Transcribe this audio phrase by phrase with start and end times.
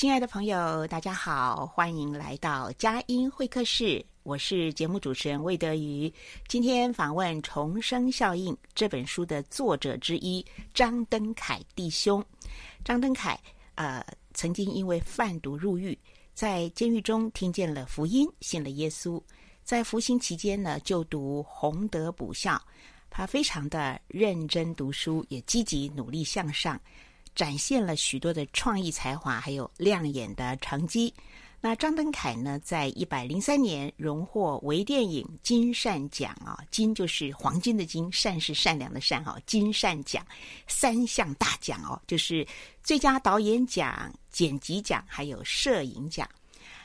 [0.00, 4.02] 亲爱的朋友，大家好，欢迎来到佳音会客室。
[4.22, 6.10] 我是节目主持人魏德瑜。
[6.48, 12.24] 今天访问《重生效应》这本书的作者之一张登凯弟兄。
[12.82, 13.38] 张登凯
[13.74, 15.98] 呃，曾经因为贩毒入狱，
[16.32, 19.22] 在监狱中听见了福音，信了耶稣。
[19.64, 22.58] 在服刑期间呢，就读洪德补校，
[23.10, 26.80] 他非常的认真读书，也积极努力向上。
[27.34, 31.12] 展现了许多的创意才华，还有亮眼的成绩。
[31.60, 40.26] 那张登凯呢，在一百零三年荣获微电影金善奖啊，金就是黄金的金，善是善良的善哈，金善奖
[40.66, 42.46] 三项大奖哦，就是
[42.82, 46.28] 最佳导演奖、剪辑奖还有摄影奖。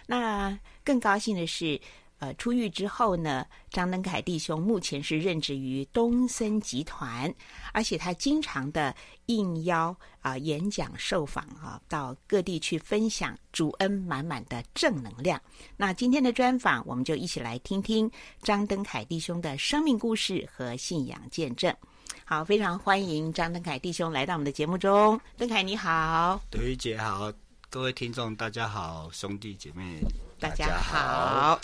[0.05, 1.79] 那更高兴的是。
[2.19, 7.33] 呃，出狱之后呢，张登凯弟兄目前是任职于东森集团，
[7.73, 8.95] 而且他经常的
[9.25, 15.39] 应邀啊、演讲受访啊，到各地去分享主恩满满的正能量。
[15.75, 18.09] 那今天的专访，我们就一起来听听
[18.41, 21.75] 张登凯弟兄的生命故事和信仰见证。
[22.23, 25.19] 好，非常欢迎张登凯弟兄来到我们的节目中。
[25.37, 27.31] 登凯你好，德瑜姐好，
[27.69, 29.99] 各位听众大家好，兄弟姐妹。
[30.39, 31.59] 大家好，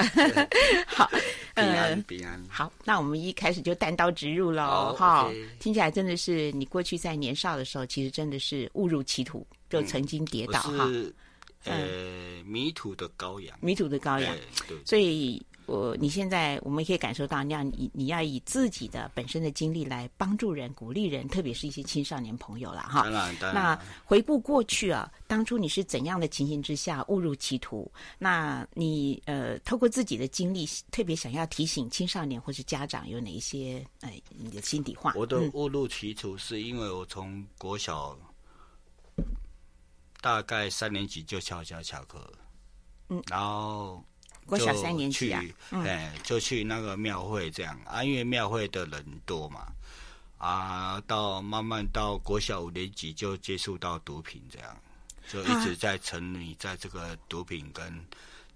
[0.87, 1.09] 好，
[1.55, 2.41] 平安平安。
[2.49, 10.89] 好，那我们一开始就单刀直入喽，哈，听起来真的是你过去在年少的时候，其实真的是误入歧途，就曾经跌倒哈。
[11.65, 14.35] 呃，迷途的羔羊，迷途的羔羊，
[14.67, 15.45] 对，所以。
[15.71, 23.03] 我你现在我们可以感受到，你要你你要以自己的本身的经历来帮助人、鼓励人，特别是一些青少年朋友了哈。
[23.03, 23.63] 当然，当然。
[23.63, 27.89] 那回顾过去啊，当初你是怎样的情形之下误入歧途？
[28.19, 35.13] 那你呃，透过自己的经历，特别想要提醒青少年或是家长有哪一些哎你的心底话？
[35.15, 38.17] 我的误入歧途是因为我从国小
[40.19, 42.29] 大概三年级就翘家翘课，
[43.07, 44.03] 嗯，然后。
[44.51, 49.67] 国小三年级啊，哎，就去那个庙会这样啊，因为庙会的人多嘛，
[50.38, 54.78] 啊，到慢慢到国小五年级就接触到毒品这样，
[55.29, 58.06] 就一直在沉迷在这个毒品跟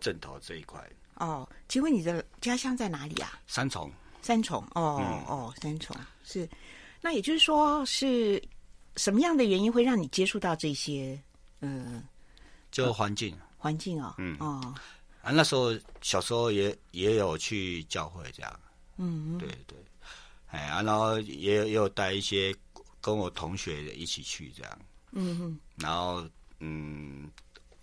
[0.02, 0.86] 枕头这一块。
[1.14, 3.40] 哦，请问你的家乡在哪里啊？
[3.48, 3.90] 三重。
[4.22, 6.50] 三重，哦、嗯、哦，三重是，
[7.00, 8.44] 那也就是说是
[8.98, 11.18] 什么样的原因会让你接触到这些？
[11.62, 12.04] 嗯，
[12.72, 14.76] 就环境，环境哦，嗯哦。
[15.26, 18.60] 啊，那时候小时候也也有去教会这样，
[18.98, 19.76] 嗯，对对，
[20.52, 22.56] 哎啊，然后也也有带一些
[23.02, 24.80] 跟我同学一起去这样，
[25.14, 26.24] 嗯哼，然后
[26.60, 27.28] 嗯，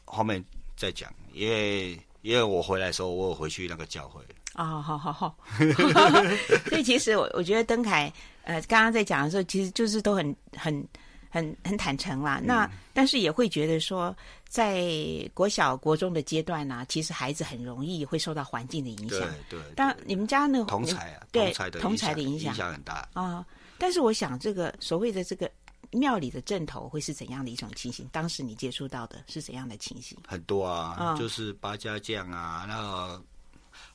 [0.04, 0.42] 后面
[0.76, 4.22] 再讲，因为因为我回来的时候，我有回去那个教会，
[4.52, 5.36] 啊、哦，好好好，
[6.70, 8.12] 所以其实我我觉得登凯，
[8.44, 10.88] 呃，刚刚在讲的时候，其实就是都很很。
[11.34, 14.14] 很很坦诚啦，那、嗯、但是也会觉得说，
[14.52, 14.84] 在
[15.32, 19.18] 国小国中的阶段呢、啊，其实孩子很容易会受到环境的影响。
[19.48, 19.72] 对对。
[19.74, 20.66] 但你们家呢？
[20.68, 21.50] 同才啊，对
[21.80, 23.46] 同才的影响，影响很大啊、哦。
[23.78, 25.50] 但是我想，这个所谓的这个
[25.90, 28.06] 庙里的阵头会是怎样的一种情形？
[28.12, 30.18] 当时你接触到的是怎样的情形？
[30.28, 33.24] 很多啊，哦、就是八家将啊，那个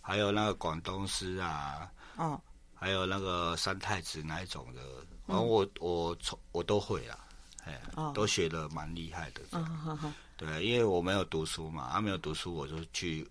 [0.01, 2.42] 还有那个广东师啊，哦，
[2.74, 4.81] 还有那个三太子那一种的，
[5.27, 7.19] 然后我、嗯、我从我都会啊。
[7.95, 9.42] 哦，都学的蛮厉害的。
[9.51, 10.09] 嗯，好好。
[10.38, 13.28] 对，因为我没有读书嘛，他、啊、没有读书，我就去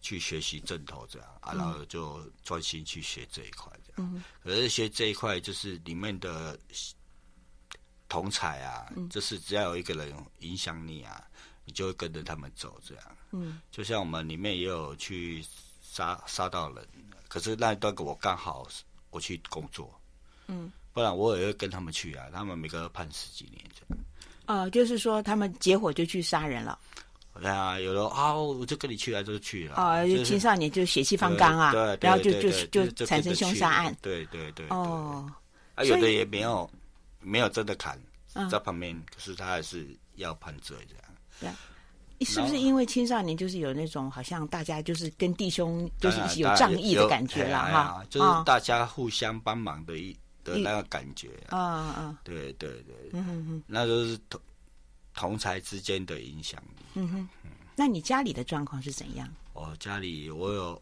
[0.00, 4.14] 去学习阵头这样啊，然后就专心去学这一块这样。
[4.14, 6.58] 嗯、可是学这一块就是里面的
[8.08, 11.22] 同彩啊，嗯、就是只要有一个人影响你啊，
[11.66, 13.04] 你就会跟着他们走这样。
[13.32, 15.44] 嗯，就像我们里面也有去
[15.82, 16.88] 杀杀到人，
[17.28, 18.66] 可是那一段我刚好
[19.10, 20.00] 我去工作，
[20.46, 22.26] 嗯，不然我也会跟他们去啊。
[22.32, 24.04] 他们每个判十几年这样。
[24.48, 26.78] 啊、呃，就是说他们结伙就去杀人了。
[27.34, 29.74] 对啊，有的啊，我就跟你去啊，就去了。
[29.76, 33.94] 哦，就青少年就血气方刚啊，对，然后就就就产生凶杀案。
[34.00, 34.66] 对对对。
[34.70, 35.30] 哦。
[35.74, 36.68] 啊，有的也没有
[37.20, 38.00] 没有真的砍，
[38.50, 39.86] 在旁边，可是他还是
[40.16, 41.04] 要判罪这样。
[41.40, 42.26] 对。
[42.26, 48.02] 是不是因为青少年就是有那种好像大家就是跟弟兄就是一起有仗义的感觉了哈？
[48.10, 50.16] 就是大家互相帮忙的一
[50.48, 51.30] 的那个感觉。
[51.48, 52.20] 啊啊。
[52.24, 53.10] 对对对。
[53.12, 53.62] 嗯哼哼。
[53.66, 54.40] 那就是同
[55.14, 56.84] 同才之间的影响力。
[56.94, 57.28] 嗯哼。
[57.76, 59.28] 那你家里的状况是怎样？
[59.52, 60.80] 哦家里我有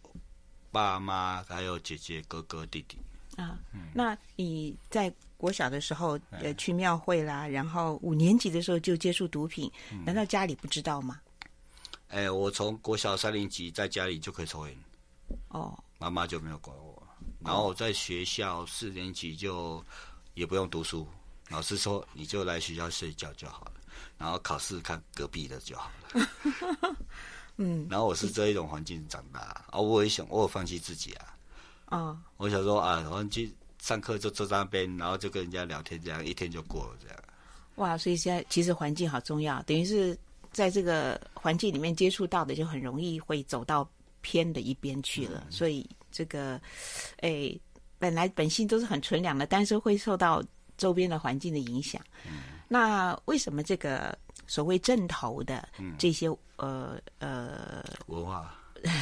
[0.70, 2.98] 爸妈，还有姐姐、哥哥、弟弟。
[3.36, 11.20] 啊，嗯、那你在国小的时候呃去庙会啦，然后五年级的时候就接触毒品，嗯、难道家里不知道吗？
[12.08, 14.76] 哎、欸，我从国小三年级在家里就可以抽烟。
[15.48, 15.78] 哦。
[15.98, 16.85] 妈妈就没有管我，
[17.46, 19.82] 然后我在学校四年级就
[20.34, 21.06] 也不用读书，
[21.48, 23.72] 老师说你就来学校睡觉就好了。
[24.19, 26.96] 然后考试看隔壁的就好了。
[27.58, 29.40] 嗯，然后我是这一种环境长大，
[29.70, 31.37] 啊，我也想，我有放弃自己啊。
[31.87, 33.50] 哦，我想说啊，我去
[33.81, 37.19] 上课就坐在那边，然后就跟人家聊天，这样一天就过了这样。
[37.76, 40.19] 哇，所以现在其实环境好重要，等于是
[40.52, 43.88] 在这个环境里面接触到的，就很容易会走到
[44.20, 45.43] 偏的一边去了。
[45.46, 46.58] 嗯、所以这个，
[47.18, 47.54] 哎，
[47.98, 50.42] 本来本性都是很纯良的，但是会受到
[50.78, 52.00] 周边的环境的影响。
[52.26, 52.56] 嗯。
[52.68, 55.68] 那为什么这个所谓正头的
[55.98, 56.26] 这些、
[56.56, 58.58] 嗯、呃呃文化，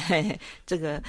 [0.67, 1.01] 这个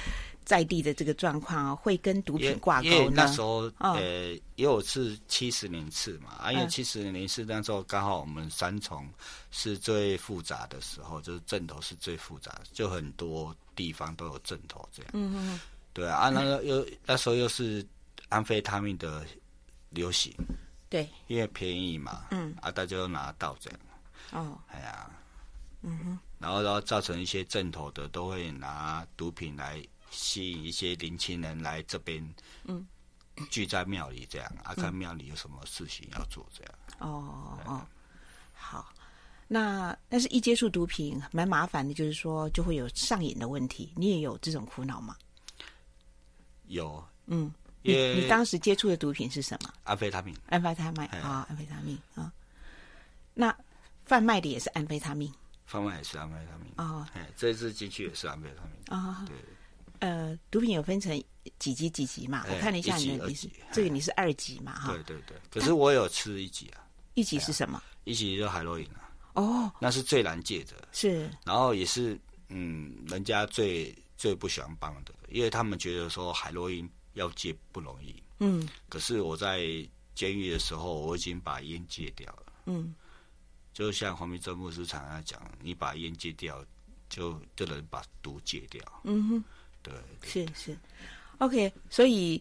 [0.43, 2.95] 在地的这个状况会跟毒品挂钩呢？
[2.95, 9.07] 因为那时候、哦、呃也有是七十年次嘛，啊，因为七十年次那时候刚好我们三重
[9.51, 15.11] 是最复杂的时候，就是阵头是最复杂的，就很多地方都有阵头这样。
[15.13, 15.59] 嗯嗯，
[15.97, 17.83] 对啊，那个又那时候又是
[18.29, 19.25] 安非他命的
[19.89, 20.31] 流行。
[20.87, 23.79] 对，因为便宜嘛，嗯，啊，大家都拿到这样，
[24.31, 25.09] 哦，哎呀，
[25.81, 32.23] 嗯哼，然后然后造成一些正头的都会拿毒品来吸引一些年轻人来这边，
[32.65, 32.85] 嗯，
[33.49, 37.81] 聚在庙里这样，啊，看庙里有什么事情要做这样，哦哦，
[38.53, 38.93] 好，
[39.47, 45.17] 那但是一接触毒品蛮麻烦的，就是说就会有上瘾的问题，你也有这种苦恼吗？
[46.67, 47.51] 有，嗯。
[47.83, 49.73] 你你当时接触的毒品是什么？
[49.85, 50.35] 安非他命。
[50.47, 52.33] 安非他命啊，安非他命啊。
[53.33, 53.55] 那
[54.03, 55.31] 贩卖的也是安非他命。
[55.65, 56.73] 贩卖也是安非他命。
[56.75, 57.07] 哦。
[57.13, 58.99] 哎，这次进去也是安非他命。
[58.99, 59.25] 啊。
[59.25, 59.37] 对。
[59.99, 61.23] 呃，毒品有分成
[61.59, 62.45] 几级几级嘛？
[62.49, 64.73] 我看了一下你的，你是这个你是二级嘛？
[64.73, 64.91] 哈。
[64.91, 65.37] 对对对。
[65.49, 66.83] 可是我有吃一级啊。
[67.13, 67.81] 一级是什么？
[68.03, 69.09] 一级就海洛因啊。
[69.35, 69.71] 哦。
[69.79, 70.73] 那是最难戒的。
[70.91, 71.29] 是。
[71.45, 76.89] 然后也是嗯，人家最最不喜欢帮的，因为他们觉得说海洛因。
[77.13, 79.65] 要戒不容易，嗯，可是我在
[80.13, 82.93] 监狱的时候，我已经把烟戒掉了，嗯，
[83.73, 86.63] 就像黄明正牧师常常讲，你把烟戒掉，
[87.09, 89.43] 就就能把毒戒掉，嗯哼，
[89.81, 90.77] 对，是是
[91.39, 92.39] ，OK，所以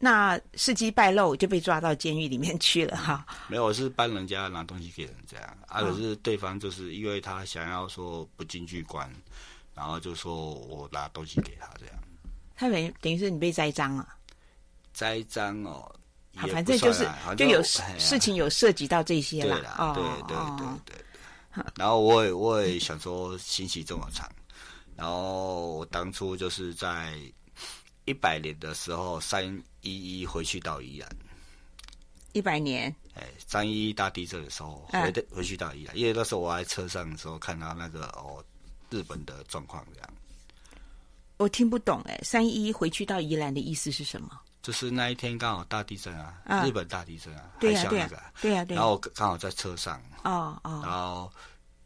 [0.00, 9.08] 那事迹败露就被抓到监狱里面去了哈，没有，我是帮人家拿东西给人这样，啊，可是对方就是因为他想要说不进去关，
[9.76, 11.94] 然后就说我拿东西给他这样，
[12.56, 14.08] 他等于等于是你被栽赃了。
[14.94, 15.94] 栽赃哦，
[16.34, 17.06] 好，反正就是
[17.36, 19.60] 就有事情有涉及到这些了，
[19.94, 21.64] 对对对对对。
[21.76, 24.26] 然后我也我也想说，刑期这么长，
[24.96, 27.14] 然后我当初就是在
[28.06, 29.46] 一百年的时候，三
[29.82, 31.08] 一一回去到宜兰。
[32.32, 32.94] 一百年？
[33.14, 38.44] 哎，三一一大地震的时候回的回去到宜兰，因为那时候我在车上的时候看到那个哦
[38.90, 40.10] 日本的状况这样。
[41.38, 44.30] 我听不懂哎，三一一回去到宜兰的意思是什么？
[44.62, 51.32] 就是那一天刚好大地震啊，日本大地震啊，海啸那个，对呀对呀，然后刚好在车上，哦哦，然后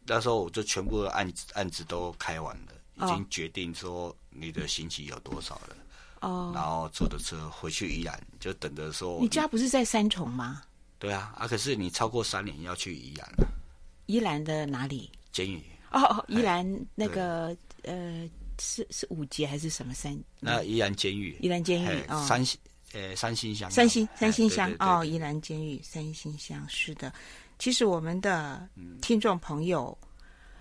[0.07, 5.77] 那时候我就全部的案案子都开完了，已经决定说你的刑期有多少了，
[6.21, 9.19] 哦，然后坐的车回去宜兰，就等着说。
[9.21, 10.63] 你家不是在三重吗？
[10.99, 13.47] 对啊，啊，可是你超过三年要去宜兰了，
[14.07, 15.11] 宜兰的哪里？
[15.33, 15.63] 监狱。
[15.91, 18.29] 哦哦，宜兰那个呃，
[18.59, 20.19] 是是五级还是什么山？
[20.39, 21.37] 那宜兰监狱。
[21.41, 22.45] 宜兰监狱哦，三
[22.93, 27.13] 呃，三星乡，三星三星乡哦，宜兰监狱三星乡是的。
[27.59, 28.69] 其实我们的
[29.01, 29.97] 听众朋友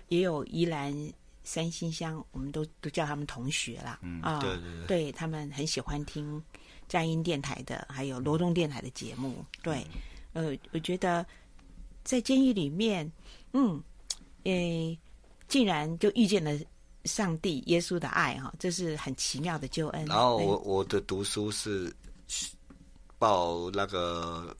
[0.08, 0.94] 也有宜兰
[1.42, 3.98] 三星乡，我们都都叫他们同学啦。
[4.02, 6.40] 嗯，啊、对对对，对他们很喜欢听
[6.88, 9.44] 佳音电台的，还有罗东电台的节目。
[9.62, 9.86] 对，
[10.34, 11.26] 嗯、呃，我觉得
[12.04, 13.10] 在监狱里面，
[13.52, 13.82] 嗯，
[14.44, 14.96] 诶，
[15.50, 16.58] 竟然就遇见了
[17.04, 20.06] 上帝、耶稣的爱，哈，这是很奇妙的救恩。
[20.06, 21.94] 然后我我的读书是
[23.18, 24.56] 报那个。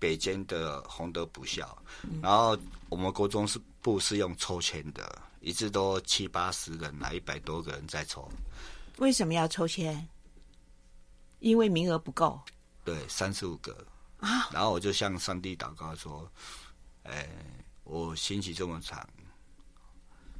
[0.00, 2.54] 北京的洪德补校，嗯、然后
[2.90, 8.30] 我们国中是部是用抽签的，一直都七八十人来，一百多个人在抽。
[8.98, 10.06] 为什么要抽签？
[11.38, 12.38] 因为名额不够。
[12.84, 13.72] 对，三十五个
[14.18, 14.50] 啊。
[14.52, 16.30] 然后我就向上帝祷告说
[17.04, 17.26] ：“哎，
[17.84, 19.08] 我兴起这么长，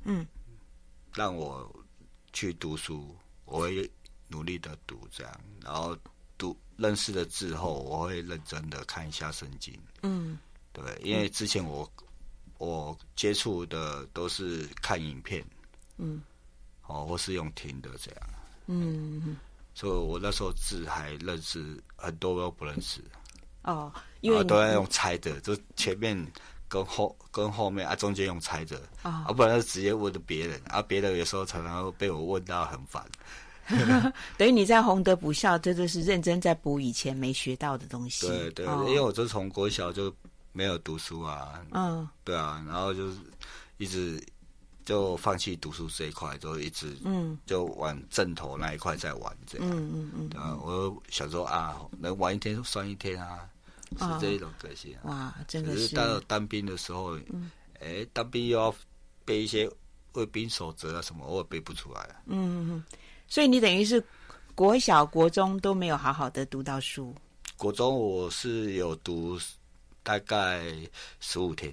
[0.04, 0.26] 嗯，
[1.14, 1.70] 让我
[2.32, 3.90] 去读书，我会
[4.28, 5.96] 努力的读，这样，然后。”
[6.36, 9.72] 读认识了字后，我会认真的看一下圣经。
[10.02, 10.36] 嗯，
[10.72, 11.88] 对，因为之前我
[12.58, 15.46] 我接触的都是看影片，
[15.96, 16.20] 嗯，
[16.88, 18.20] 哦，或是用听的这样。
[18.66, 19.36] 嗯，
[19.76, 23.00] 所以我那时候字还认识很多都不认识。
[23.62, 26.20] 哦，因为都要用猜的，就前面
[26.68, 33.04] 跟后跟后面啊，中间用猜的啊，不然就直接问的别人啊，别人有时候常常会被我问到很烦。
[34.36, 38.26] 等于你在洪德补校，真的是认真在补以前没学到的东西。
[38.26, 40.14] 对对，哦、因为我就从国小就
[40.52, 41.58] 没有读书啊。
[41.70, 43.16] 嗯，对啊，然后就是
[43.78, 44.22] 一直
[44.84, 49.66] 就放弃读书这一块，就一直嗯，就往正头那一块在玩这样。
[49.70, 50.38] 嗯嗯嗯。
[50.38, 53.48] 啊、嗯，我想说啊，能玩一天算一天啊，
[53.98, 55.10] 是这一种个性、啊哦。
[55.10, 55.94] 哇，真的是。
[55.94, 57.50] 到当兵的时候，嗯，
[57.80, 58.74] 哎，当兵又要
[59.24, 59.70] 背一些
[60.12, 62.22] 卫兵守则啊什么，我也背不出来、啊。
[62.26, 62.84] 嗯嗯。
[63.26, 64.02] 所以你等于是
[64.54, 67.14] 国小、国中都没有好好的读到书。
[67.56, 69.38] 国中我是有读
[70.02, 70.64] 大概
[71.20, 71.72] 十五天。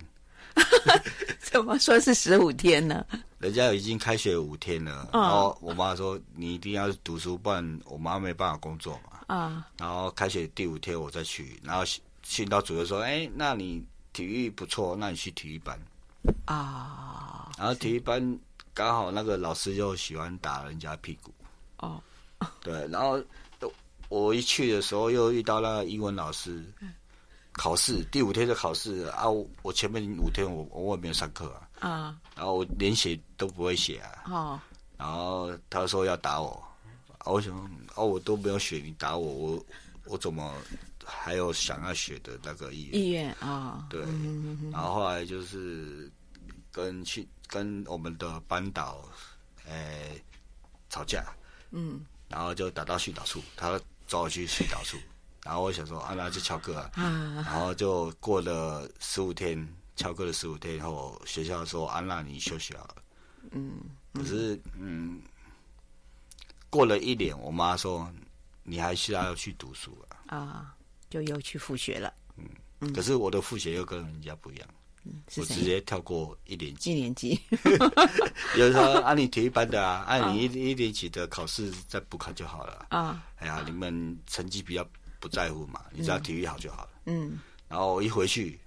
[1.40, 3.06] 怎么说是十五天呢？
[3.40, 9.36] 人家已经开学五天了，然后我妈说你一定要读书，不然我妈没办法工作嘛。
[9.36, 9.68] 啊。
[9.78, 11.84] 然后开学第五天我再去，然后
[12.24, 15.80] 训导主任说：“哎，那你体育不错，那你去体育班。”
[16.46, 17.52] 啊。
[17.58, 18.40] 然后体育班
[18.74, 21.34] 刚好那个老师又喜欢打人家屁股。
[21.78, 22.02] 哦，
[22.62, 23.22] 对，然后
[24.08, 26.64] 我一去的时候又遇到那个英文老师，
[27.54, 29.26] 考试第五天就考试啊，
[29.62, 34.60] 我前面五天我我也没有上课啊，啊，然后我连写都不会写啊，哦，
[34.98, 36.64] 然后他说要打我，
[37.18, 37.54] 啊，我想
[37.96, 39.66] 哦，我都没有学，你打我，我
[40.06, 40.54] 我怎么
[41.06, 43.02] 还有想要学的那个意愿？
[43.02, 44.02] 意愿啊，对，
[44.72, 46.10] 然后后来就是
[46.72, 49.04] 跟去跟我们的班导，
[49.68, 50.16] 哎，
[50.90, 51.24] 吵架。
[51.74, 54.98] 嗯，然后就打到训导处，他找我去训导处，
[55.44, 62.96] 然后我想说啊，那就翘课啊，然后就过了十五天，翘课了十五天以后，学校说啊，那你休息了。
[63.52, 63.74] 嗯，
[64.14, 65.22] 可是嗯，
[66.70, 68.08] 过了一年，我妈说
[68.64, 70.76] 你还是要去读书啊，啊，
[71.10, 72.14] 就又去复学了。
[72.38, 74.68] 嗯，可是我的复学又跟人家不一样。
[75.36, 77.40] 我直接跳过一年级，一年级，
[78.56, 82.86] 有人说按你体育班的啊，按你一一年级的考试再补考就好了。
[82.90, 83.24] 啊。
[83.38, 84.88] 哎呀，你们成绩比较
[85.22, 86.90] 不在乎嘛，你只要体育好就好了。
[87.06, 88.60] 嗯，然后我一回去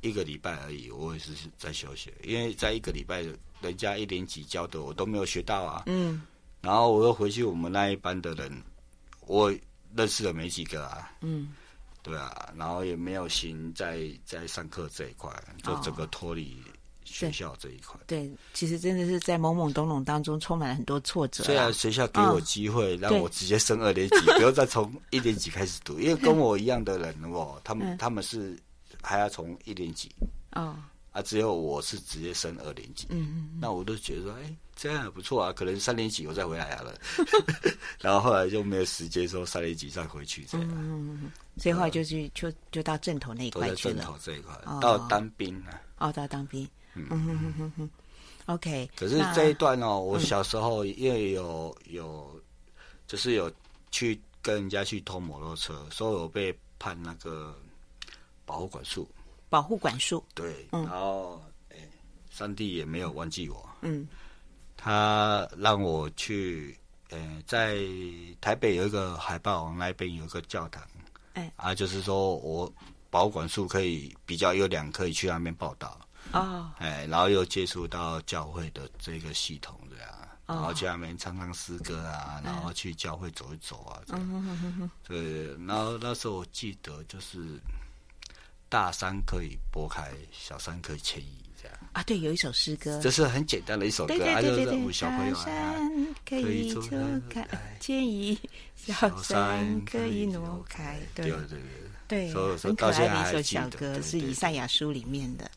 [0.00, 3.24] 一个礼拜而已，我也是在休息，因为在一个礼拜，
[3.60, 5.84] 人家一年级教的我都没有学到啊。
[5.86, 6.20] 嗯，
[6.60, 8.60] 然后我又回去我们那一班的人，
[9.26, 9.54] 我
[9.94, 11.12] 认识的没几个啊。
[11.20, 11.54] 嗯。
[12.00, 15.30] 对啊，然后也没有心在在上课这一块，
[15.62, 16.56] 就整个脱离
[17.12, 17.98] 学校这一块。
[18.00, 21.46] 哦、对，其实真的是在懵懵懂懂当中充满了很多挫折、啊。
[21.46, 28.56] 虽然学校给我机会，哦、让我直接升二年级，不用再从一年级开始读，因为跟我一样的人哦，他们、嗯、他们是
[29.02, 30.10] 还要从一年级
[30.52, 30.76] 哦。
[31.10, 36.94] 啊，只有我是直接升二年级，嗯嗯，那我都觉得说，哎，这样也不错啊，可能三年级我再回来好了，
[37.98, 46.68] 然后后来就没有时间说三年级再回去这样，嗯，所以后来就去就就到正头那一块去了，正头这一块，到当兵啊，哦，到当兵，
[47.10, 47.90] 嗯嗯嗯嗯
[48.46, 52.40] OK 可是这一段哦，我小时候因为有有，
[53.06, 53.52] 就是有
[53.90, 57.54] 去跟人家去偷摩托车，所以我被判那个
[58.44, 59.08] 保护管束。
[59.50, 61.42] 保护管束，对，然后，
[62.30, 64.06] 上帝也没有忘记我，嗯，
[64.76, 66.76] 他让我去，
[67.08, 67.78] 呃，在
[68.42, 70.86] 台北有一个海霸王那边有一个教堂，
[71.32, 72.70] 哎，啊，就是说我
[73.08, 75.98] 保管束可以比较优良，可以去那边报道，
[76.32, 80.10] 哦，哎，然后又接触到教会的这个系统这样，
[80.46, 84.22] 哦、然后去那边唱唱诗歌啊，然后去教会走一走啊，这样，
[84.80, 87.58] 嗯、对，然后那时候我记得就是。
[88.70, 91.78] 大山可以拨开，小山可以迁移，这样。
[91.94, 96.82] 啊，对，有一首诗歌，这是很简单的一首歌，对对对对对，小朋友大山可以走
[97.30, 97.48] 开，
[97.80, 98.38] 建议
[98.76, 101.30] 小山可以挪开，对。
[101.30, 101.58] 对对
[102.08, 105.50] 对，对，很可爱的一首小歌，是以赛亚书里面的，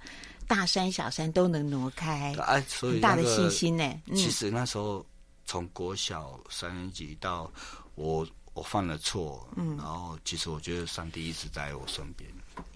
[0.51, 4.01] 大山小山都能挪开，哎，所以很大的信心呢。
[4.13, 5.05] 其实那时候
[5.45, 7.49] 从国小三年级到
[7.95, 8.27] 我。
[8.53, 12.29] 我犯了错，嗯，然后其实我觉得上帝一直在我身边。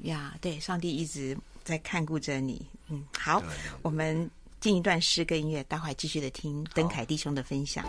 [0.03, 2.65] 呀，对，上帝一直在看顾着你。
[2.87, 3.43] 嗯，好，
[3.81, 7.85] 我们进一段诗跟音乐，待会继续的听登凯弟兄的分享。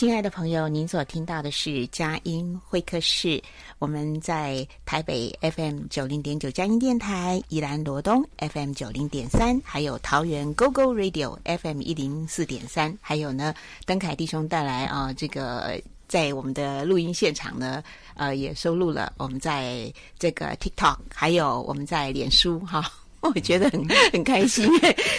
[0.00, 3.38] 亲爱的朋友，您所听到的是佳音会客室。
[3.78, 13.54] 我们在台北 FM 九零点九佳音电台、宜兰罗东 FM 九零点三，还有桃园 GO GO Radio FM 一零四点三，还有呢，
[13.84, 15.78] 登凯弟兄带来啊，这个
[16.08, 22.90] 在我们的录音现场呢，呃，也收录了我们在这个 TikTok，还有我们在脸书哈。
[23.34, 24.64] 我觉得很很开心，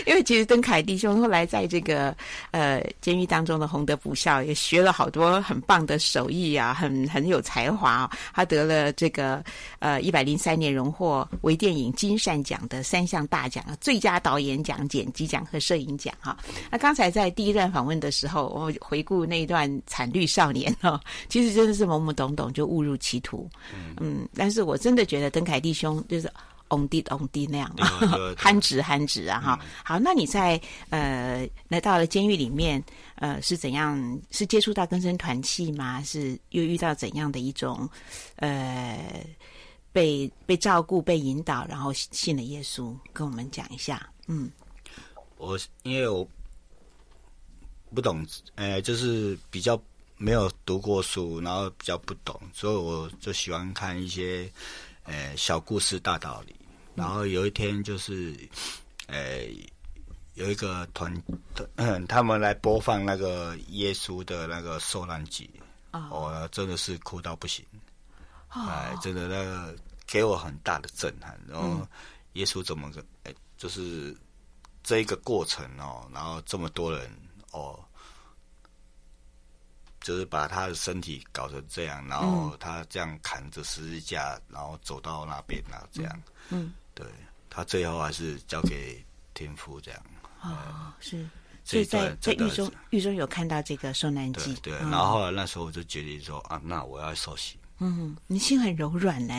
[0.07, 2.15] 因为其实邓凯弟兄后来在这个
[2.49, 8.09] 呃监狱当中的洪德补校也学了好多很棒的手艺啊，很很有才华哦。
[8.33, 9.43] 他得了这个
[9.77, 16.35] 呃一百零三年荣获微电影金扇奖的三项大奖啊，最佳导演奖、剪辑奖和摄影奖哈。
[16.71, 23.47] 那刚才在第一段访问的时候，我回顾那一段惨绿少年哦，其实真的是懵懵懂懂就误入歧途，
[23.99, 26.27] 嗯，但是我真的觉得邓凯弟兄就是。
[26.71, 27.75] On 地 on 地那样，
[28.37, 29.59] 憨直憨直啊哈。
[29.83, 32.83] 好，那你在呃来到了监狱里面，
[33.15, 34.19] 呃是怎样？
[34.31, 36.01] 是接触到更生团契吗？
[36.03, 37.89] 是又遇到怎样的一种
[38.37, 39.25] 呃
[39.91, 42.95] 被被照顾、被引导，然后信了耶稣？
[43.11, 44.09] 跟我们讲一下。
[44.27, 44.49] 嗯，
[45.37, 46.25] 我因为我
[47.93, 49.77] 不懂，呃，就是比较
[50.17, 54.49] 没有读过书，然后比较不懂，所以我就喜欢看一些
[55.03, 56.55] 呃小故事、大道理。
[56.93, 58.35] 然后有一天就是，
[59.07, 59.47] 呃，
[60.33, 61.11] 有一个团，
[61.75, 65.49] 嗯， 他们来播放那个耶稣的那个受难记，
[65.91, 66.33] 我、oh.
[66.33, 67.65] 哦、真的是哭到不行，
[68.49, 68.69] 哎、oh.
[68.69, 69.75] 呃，真的那个
[70.05, 71.39] 给我很大的震撼。
[71.47, 71.87] 然后
[72.33, 74.15] 耶稣怎么个，哎，就是
[74.83, 77.09] 这一个过程哦，然后这么多人
[77.51, 77.79] 哦，
[80.01, 86.73] 就是把他的身体搞成这样，然后他这样扛着十字架，然后走到那边啊，这样，嗯。
[86.93, 87.05] 对，
[87.49, 90.01] 他最后还是交给天父这样。
[90.41, 91.27] 哦，是，
[91.63, 94.53] 所以在在狱中狱中有看到这个受难记。
[94.61, 97.57] 对，对然后后来那时候我就决定说啊，那我要受洗。
[97.79, 99.33] 嗯，你心很柔软呢，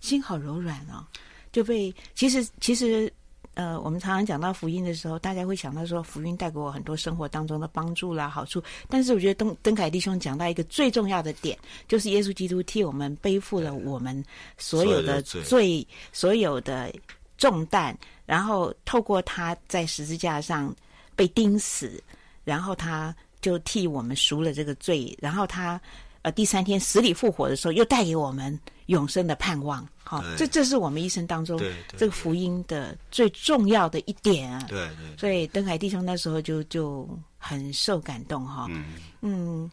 [0.00, 1.06] 心好柔软哦，
[1.50, 3.12] 就被其实其实。
[3.54, 8.62] 呃，我们常常讲到福音的时候，大家会想到说福音带给我很多生活当中的帮助啦、好处。
[8.88, 14.24] 但是我觉得登登凯弟兄讲到一个最重要的点，就是耶稣基督替我们背负了我们
[14.56, 16.94] 所有的罪、所有的，所有的
[17.36, 20.74] 重担，然后透过他在十字架上
[21.14, 22.02] 被钉死，
[22.44, 25.78] 然后他就替我们赎了这个罪，然后他
[26.22, 29.86] 呃第三天死里复活的时候，又带给我们永生的盼望。
[30.04, 31.60] 好，这这是我们一生当中
[31.96, 34.64] 这个福音的最重要的一点啊。
[34.68, 35.16] 对对，对。
[35.16, 37.08] 所以登海弟兄那时候就就
[37.38, 38.66] 很受感动哈。
[38.70, 38.84] 嗯
[39.20, 39.70] 嗯。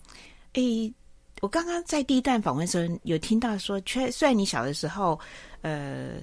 [0.53, 0.91] 诶，
[1.41, 5.19] 我刚刚在第一段访问的时候有听到说，虽虽然你小的时候，
[5.61, 6.13] 呃，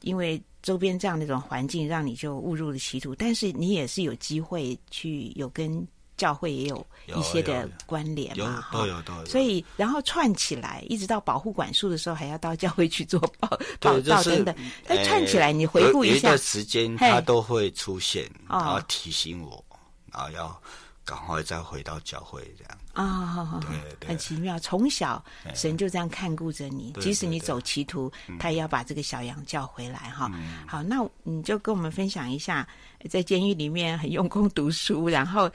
[0.00, 5.86] 因为周边这样的一种环境让你就误入了歧途，但是你也是有机会去有跟。
[6.16, 9.26] 教会也有一些的关联嘛，哈，都有都有。
[9.26, 13.48] 所以，然后串起来，一直到保护管束的时候，还要到教会去做报
[13.80, 14.54] 报道等等。
[14.86, 19.64] 但串起来，你回顾一下，一段时间他都会出现，然后提醒我，
[20.12, 20.62] 然后要
[21.04, 22.78] 赶快再回到教会这样。
[22.94, 23.60] 啊，好好好，
[24.06, 24.56] 很奇妙。
[24.60, 25.22] 从小
[25.52, 30.30] 神就这样看顾着你，即使你走歧途，他也要把这个小羊叫回来哈。
[30.64, 32.66] 好，那你就跟我们分享一下，
[33.10, 35.50] 在监狱里面很用功读书，然后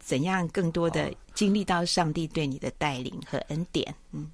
[0.00, 3.94] 怎样更多的经历到上帝对你的带领和恩典。
[4.10, 4.28] 嗯，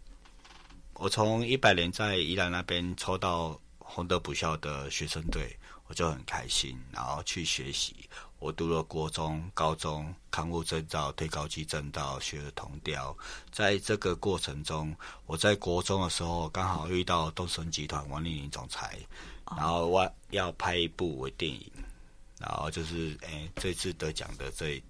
[0.94, 5.54] 我从一百年在宜兰那边抽到洪德补校的学生队，
[5.88, 7.94] 我就很开心，然后去学习。
[8.38, 13.16] 我读了国中、高中，康复证照、推高级证照，学了铜雕。
[13.50, 18.98] 在这个过程中，我在国中的时候刚好遇到东森集团王丽玲总裁，
[19.56, 21.72] 然后我要拍一部微电影，
[22.38, 24.82] 然后就是诶，这次得奖的这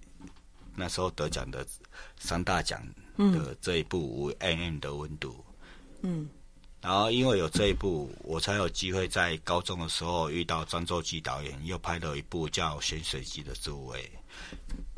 [0.76, 1.66] 那时候得奖的
[2.18, 2.80] 三大奖
[3.16, 5.30] 的这一部《五 mm 的温度》。
[6.02, 6.28] 嗯。
[6.82, 14.08] 然后，因为有这一部，我才有机会在高中的时候遇到张作骥导演，又拍了一部叫《咸水鸡的滋味》。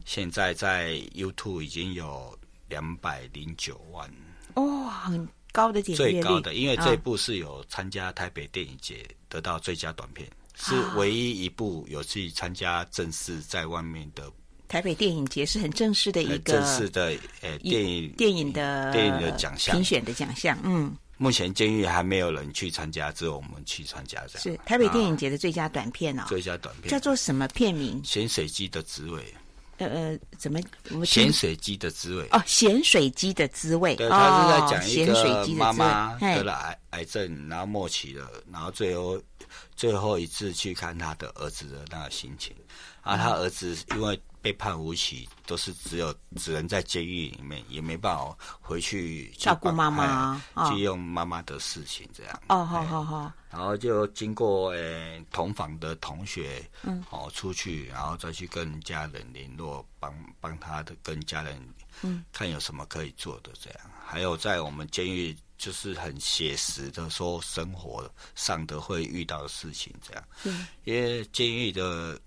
[0.05, 2.37] 现在在 YouTube 已经有
[2.69, 4.11] 两百零九万
[4.55, 5.97] 哦，很高的点。
[5.97, 14.31] 最高的，因为这一部是有参加台北电影节，得到最佳短片，是唯一一部有去参加正式在外面的
[14.69, 20.95] 台北电影节，是很正式的一个正式的呃电影电影的电影的奖项评选的奖项，嗯。
[21.21, 24.41] 目前监狱还没有人去参加，只有我们去参加这样。
[24.41, 26.23] 是台北电影节的最佳短片哦。
[26.29, 28.01] 最佳短片叫做什么片名？
[28.05, 29.35] 咸水鸡的滋味。
[29.79, 30.61] 呃呃，怎么？
[31.05, 32.29] 咸水鸡的滋味。
[32.31, 33.97] 哦，咸水鸡的滋味。
[33.97, 39.21] 对，他是在讲一个妈妈得了癌癌症，然后末期了，然后最后
[39.75, 42.55] 最后一次去看他的儿子的那个心情。
[43.03, 44.21] 啊，他儿子因为。
[44.41, 52.43] 被判无期，都是只有只能在监狱里面，也没办法回去照顾妈妈，去用妈妈的事情这样。
[52.49, 53.33] 哦，好好好。
[53.51, 61.61] 然后就经过诶同房的同学，嗯，哦出去，然后再去跟家人联络，帮帮他的跟家人，
[62.03, 63.81] 嗯，看有什么可以做的这样。
[64.07, 70.25] 还有在我们监狱，就是很写实的说生活上的会遇到的事情这样。
[70.45, 72.19] 嗯，因为监狱的。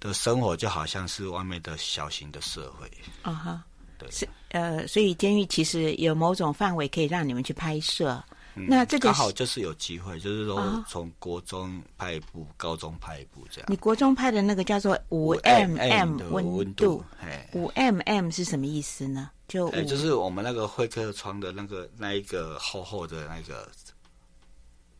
[0.00, 2.86] 的生活就好像是外面的小型的社会
[3.22, 3.64] 啊哈，
[3.96, 8.22] 对，是呃，所以监狱其实有某种范围可以让你们去拍摄。
[8.56, 13.66] 嗯、那这个刚好就是有机会，就是说从国中拍一部，啊、高中拍一部这样。
[13.68, 17.04] 你国中拍的那个叫做五 mm 的温度，
[17.52, 19.30] 五 mm 是什么意思呢？
[19.48, 23.70] 就就是我们那个会客窗的那个那一个厚厚的那个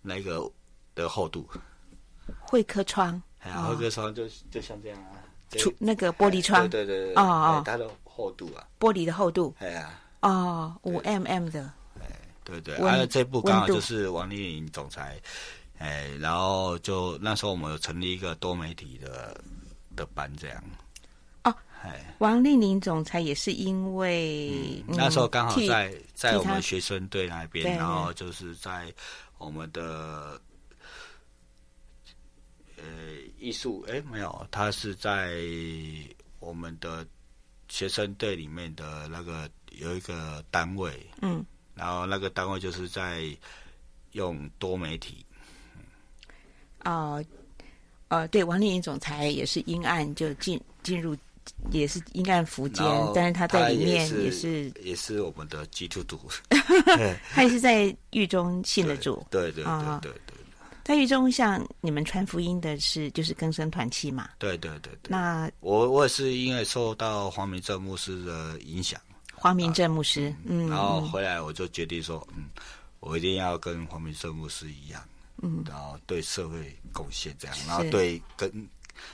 [0.02, 0.50] 那个
[0.94, 1.48] 的厚度，
[2.40, 3.22] 会客窗。
[3.40, 5.20] 然后个窗就就像这样啊，
[5.58, 9.90] 出那个玻璃窗，对对对，哦哦，它的厚度啊，玻璃的厚度，哎呀，
[10.20, 11.70] 哦，五 mm 的，哎，
[12.44, 15.20] 对对，还有这部刚好就是王丽玲总裁，
[15.78, 19.40] 哎，然后就那时候我们有成立一个多媒体的
[19.96, 20.62] 的班这样，
[21.44, 28.92] 哦，哎，王丽玲总裁也是因为那时候刚好在在我们学生队那边，然后就是在
[29.38, 30.40] 我们的。
[32.76, 35.38] 呃，艺术哎，没有，他是在
[36.38, 37.06] 我们的
[37.66, 41.42] 学生队里面的那个有一个单位，嗯，
[41.74, 43.24] 然后那个单位就是在
[44.12, 45.24] 用多媒体，
[46.84, 47.24] 嗯，哦，
[48.08, 51.16] 呃，对，王令麟总裁也是阴暗就进进入，
[51.70, 52.84] 也是因案服监，
[53.14, 56.18] 但是他在里面也是也是，我们的基督徒，
[57.34, 59.72] 他也是在狱中信了主，对对对对对。
[59.72, 60.34] 哦对对对
[60.84, 64.28] 在狱中，像你们传福音的是就是更生团契嘛？
[64.38, 65.08] 对对对对。
[65.08, 69.00] 那我我也是因为受到黄明正牧师的影响。
[69.44, 70.70] 黄明正牧师，嗯。
[70.70, 72.44] 然后回来我就决定说，嗯，
[73.00, 75.02] 我一定要跟黄明正牧师一样，
[75.42, 78.50] 嗯，然后对社会贡献这样，然后对跟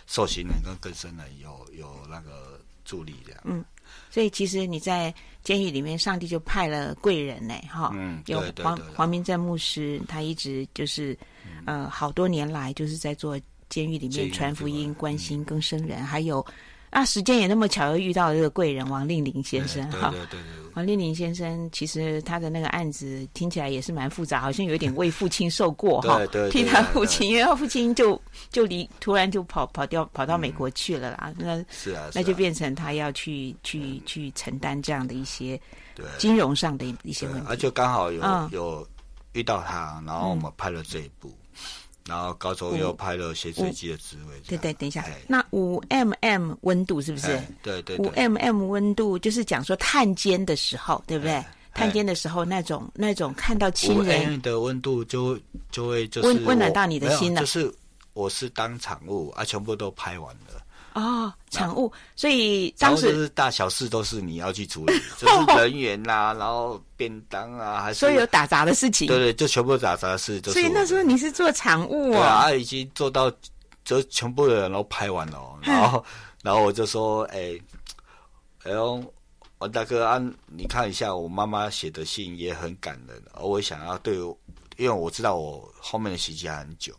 [0.07, 3.41] 受刑人跟更生人有有那个助力这样。
[3.43, 3.65] 嗯。
[4.09, 5.13] 所以其实你在
[5.43, 11.19] 监狱里面，上帝就派了贵人呢，哈，嗯，有黄黄明正牧师，他一直就是，
[11.67, 13.37] 呃，好多年来就是在做
[13.69, 16.47] 监狱里面传福音、关心更生人，还有。
[16.91, 20.11] 啊，时间也那么巧，又遇到这个贵人王令林先生哈。
[20.11, 20.41] 对对对，对。
[20.75, 26.19] 王令林先生其实他的那个案子听起来也是蛮复杂，好像有点为父亲受过哈。
[26.27, 26.51] 对 对。
[26.51, 31.33] 替他父亲，因为他父亲就就离突然就跑跑掉跑到美国去了啦。
[31.37, 32.11] 那是啊。
[32.15, 35.61] 那就变成他要去去去承担这样的一些
[36.19, 37.47] 金融上的一些问题。
[37.49, 38.87] 而且刚好有有
[39.33, 41.33] 遇到他，然后我们拍了这一部。
[42.11, 44.35] 然后高中又拍了《咸水鸡的滋味》。
[44.49, 47.41] 对对，等一下，那五 mm 温度是不是？
[47.63, 51.41] 对对，五 mm 温度就是讲说探监的时候，对不对？
[51.73, 55.39] 探监的时候那种那种看到亲人的温度，就
[55.71, 57.41] 就会就是温温暖到你的心了。
[57.43, 57.73] 就是
[58.13, 60.61] 我是当场物啊，全部都拍完了，
[60.95, 70.41] 哦，场务，所以当时是大小事都是你要去处理， 就是人员呐、啊，然后便当啊，还是所有打杂的事情，对对，就全部打杂的事。
[70.43, 72.45] 所以那时候你是做场务啊？
[72.47, 73.33] 啊，已经做到，
[73.85, 76.05] 就全部的人都拍完了，然后，
[76.43, 77.63] 然后我就说，哎、欸，
[78.65, 79.03] 哎呦，
[79.59, 84.17] 王大哥啊，你看一下我妈妈写的信也很感人，而我想要对，
[84.77, 86.95] 因为我知道我后面的时期很久。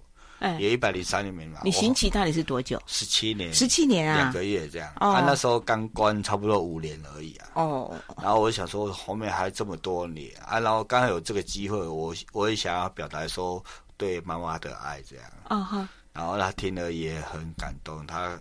[0.60, 1.62] 也一百零三年没嘛？
[1.64, 2.82] 你刑期到底是多久？
[2.88, 4.92] 十七年，十七年啊，两个月这样。
[5.00, 7.50] 哦、啊，那时候刚关差不多五年而已啊。
[7.54, 7.96] 哦。
[8.18, 13.64] 然后我想说，后面还这么多年啊，然后刚好有这个机会，我我也想要表达说
[13.98, 15.26] 对妈妈的爱这样。
[15.50, 15.88] 哦哈。
[16.12, 18.40] 然后他听了也很感动，他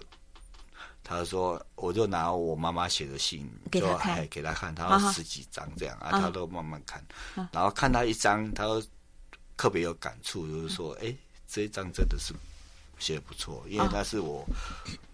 [1.05, 7.05] 他说，我就拿我妈妈写的信给他看，给他看，他说十几张这样啊，他都慢慢看。
[7.53, 8.83] 然后看他一张，他都
[9.59, 11.15] 特别有感触，就是说，哎。
[11.51, 12.33] 这一张真的是
[12.99, 14.47] 写的不错，因为那是我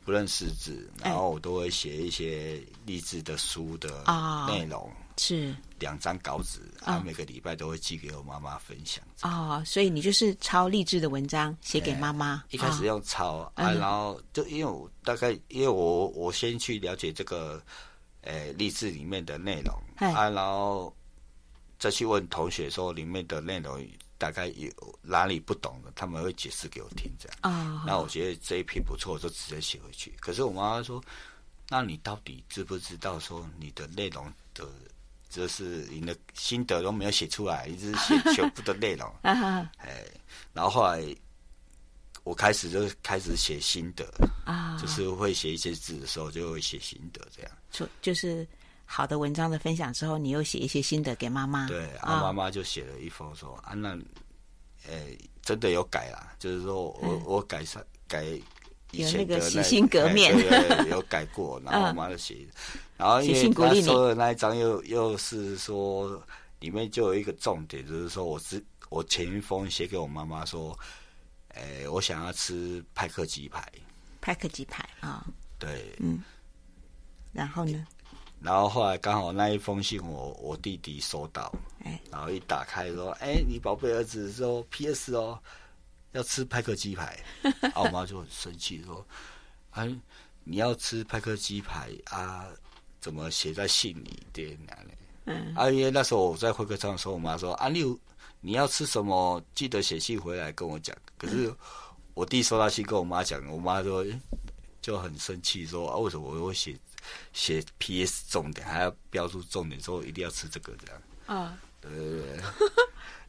[0.04, 3.88] 不认识字，哦、然后我都会写一些励志的书的
[4.46, 5.54] 内容，哦、是。
[5.78, 9.04] 两张稿纸，哦、啊，每个礼拜都会寄给我妈妈分享。
[9.22, 12.42] 哦，所以你就是抄励志的文章写给妈妈。
[12.50, 17.62] 一开始用抄、哦、啊，然后就因为我大概因为我我先去了解这个
[18.22, 20.94] 诶励志里面的内容啊，然后
[21.78, 23.86] 再去问同学说里面的内容。
[24.18, 24.70] 大概有
[25.02, 27.38] 哪里不懂的，他们会解释给我听，这样。
[27.42, 30.14] 啊，那我觉得这一篇不错，我就直接写回去。
[30.20, 31.02] 可是我妈妈说
[31.68, 34.66] ：“那你到底知不知道说你的内容的，
[35.28, 39.12] 就是你的心得都没有写出来，一直写全部的内容。
[39.22, 40.04] ”哎，
[40.52, 41.04] 然后后来
[42.24, 44.04] 我开始就开始写心得
[44.44, 47.52] 啊，就是会写一些字的时候就会写心得，这样。
[47.70, 48.46] 就就是。
[48.88, 51.66] 好的文章的分享之后，你又写一些心得给妈妈。
[51.66, 53.90] 对，啊，妈妈就写了一封说：“啊，那，
[54.88, 54.94] 呃，
[55.42, 58.24] 真的有改啦，就是说我我改善改
[58.92, 60.34] 以前的那洗心革面，
[60.88, 62.46] 有改过。”然后我妈就写，
[62.96, 66.22] 然后因为他说的那一张又又是说
[66.60, 70.78] 里面就有一个重点，就是说我是我前一封写给我妈妈说
[71.54, 73.70] ：“诶，我想要吃派克鸡排。”
[74.22, 75.26] 派克鸡排啊，
[75.58, 76.22] 对，嗯，
[77.32, 77.86] 然后呢？
[78.40, 81.52] 然后后来刚好那一封信我我弟弟收到，
[81.84, 85.14] 哎，然后一打开说，哎，你宝贝儿子说 P.S.
[85.14, 85.38] 哦，
[86.12, 87.18] 要吃派克鸡排，
[87.74, 89.04] 啊我妈就很生气说，
[89.70, 89.92] 哎，
[90.44, 92.46] 你要吃派克鸡排啊？
[92.98, 94.72] 怎么写在信里边呢？
[95.26, 97.98] 嗯，啊，因为那时候我在会客室的时候，我妈说啊，你有
[98.40, 100.96] 你要吃什么，记得写信回来跟我讲。
[101.16, 101.54] 可是
[102.14, 104.04] 我弟收到信跟我妈讲，我妈说
[104.80, 106.76] 就很生气说啊，为什么我会写？
[107.32, 108.24] 写 P.S.
[108.30, 111.02] 重点还要标注重点，说一定要吃这个这样。
[111.26, 112.40] 啊，对对对，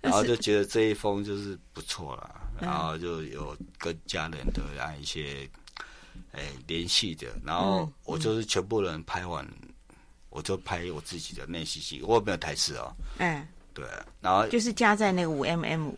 [0.01, 5.49] 然后就觉得这一封就是不错了，然后就有跟家人的按一些
[6.31, 9.47] 哎联系的，然后我就是全部人拍完，
[10.29, 13.85] 我就拍我自己的内心戏，我没有台词哦，嗯，对，
[14.21, 15.93] 然后就是加在那个五 mm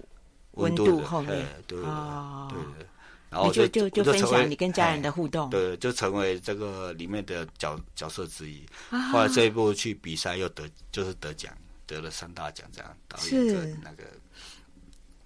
[0.51, 2.87] 温度后面，对对对。
[3.29, 8.65] 然后就就就分享你跟家人的互动，对，就成为这个里面的角角色之一。
[9.11, 11.53] 后来这一部去比赛又得就是得奖，
[11.85, 14.03] 得了三大奖，这样导演跟那个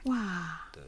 [0.04, 0.84] 哇，对，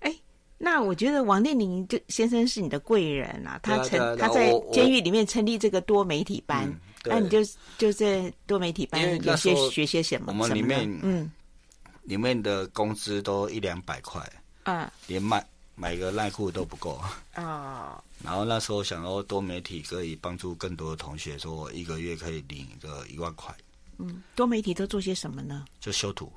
[0.00, 0.14] 哎，
[0.58, 6.70] 那我觉得王念霖就先生是你的贵人啊，他成他在监狱里面成立这个多媒体班，
[7.06, 7.38] 那你就
[7.78, 10.26] 就在多媒体班有些学些什么？
[10.28, 11.32] 我们里面嗯，
[12.02, 14.22] 里面的工资都一两百块，
[14.64, 15.42] 嗯，连卖。
[15.80, 18.26] 买个内裤都不够啊！Oh.
[18.26, 23.54] 然后那时候想说多媒体可以帮助更多的同学，说我一个月可以领个一万块。
[23.98, 25.64] 嗯，多媒体都做些什么呢？
[25.80, 26.32] 就修图。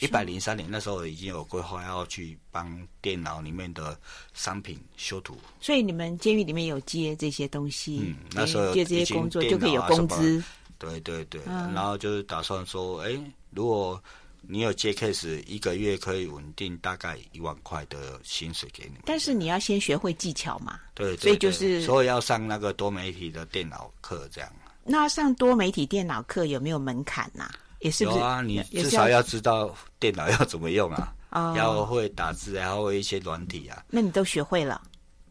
[0.00, 3.98] 一百零三年那时候已经有规划要去帮电脑里面的
[4.32, 5.36] 商品修图。
[5.60, 8.00] 所以你们监狱里面有接这些东西？
[8.02, 10.42] 嗯，那时候接这些工作就可以有工资。
[10.78, 13.20] 对对对，嗯、然后就是打算说，哎，
[13.50, 14.02] 如果。
[14.40, 19.02] 你有接 case，一个月可以稳定大概一万块的薪水给你们。
[19.04, 20.78] 但是你要先学会技巧嘛。
[20.94, 24.50] 对，对，对，所以就是所以要上那个多媒体的电脑课这样。
[24.84, 27.50] 那上多媒体电脑课有没有门槛呐？
[27.80, 28.18] 也是不是？
[28.18, 33.84] 有啊，你至少要知道电脑要怎么用啊，哦、要会打字，然后会一些软体啊。
[33.88, 34.80] 那你都学会了？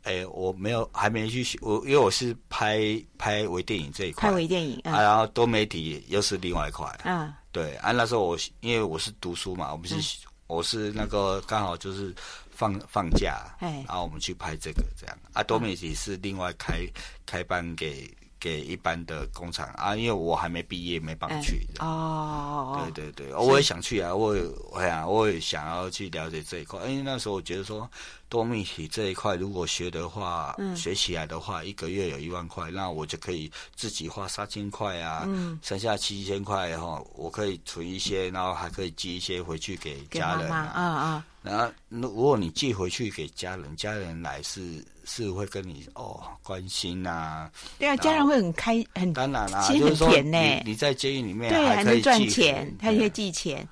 [0.04, 1.58] 哎，我没有，还没去学。
[1.62, 2.80] 我因为我是拍
[3.18, 7.34] 拍微电影这一块，拍微电影，嗯、啊，然后多媒体又是另外一块，嗯。
[7.58, 10.04] 对啊，那时候我因为我是读书嘛，我不是、嗯、
[10.46, 12.14] 我是那个刚好就是
[12.52, 15.42] 放放假，然后我们去拍这个这样啊。
[15.42, 16.88] 多媒体是另外开
[17.26, 19.68] 开班给给一般的工厂。
[19.76, 21.66] 啊，因为我还没毕业，没办法去。
[21.80, 27.90] 哦，对对对，我也想去啊，我也我想我也想要去了解这一块，因为那时候我觉得说
[28.30, 44.84] 多媒体这一块，如果学的话，嗯、学起来的话，一个月有一万块，那我就可以自己花三千块啊，嗯、剩下七千块哈，我可以存一些，然后还可以寄一些回去给家人啊，啊啊，然后如果你寄回去给家人，家人来是。
[45.08, 50.62] 是会跟你哦关心呐、啊，对啊，家人会很开很当然啦、啊，其实很甜呢。
[50.66, 53.66] 你在监狱里面对还可以赚钱，还可以寄钱，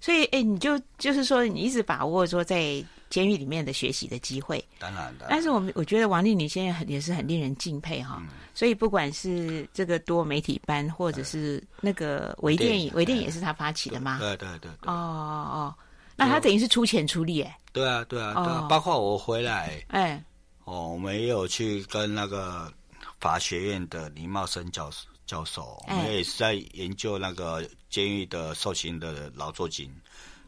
[0.00, 5.26] 所以哎，你就就是说你一直把握说在监狱里面的学习的机会，当然的。
[5.30, 14.18] 但是我们我觉得王丽女现在很也是很令人敬佩哈，嗯、所以不管是这个多媒体班，或者是那个微电影，微电影也是他发起的吗？
[14.20, 14.90] 对对对，对。
[14.90, 15.74] 哦哦，
[16.16, 17.56] 那他等于是出钱出力哎。
[17.72, 20.22] 对啊对啊对啊，包括我回来哎。
[20.70, 22.72] 哦，我们也有去跟那个
[23.18, 29.92] 法学院的李茂生教授教授，我们也是在研究那个监狱的受刑的劳作金，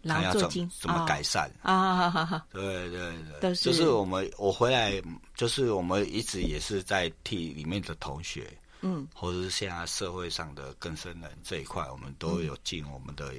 [0.02, 1.50] 劳作金怎么改善。
[1.62, 2.06] 啊？
[2.08, 5.02] 好好对对对，就是我们我回来，
[5.35, 8.48] 就是我们一直也是在替里面的同学，
[8.82, 13.35] 嗯，或者是现在社会上的更生人这一块，我们都有尽我们的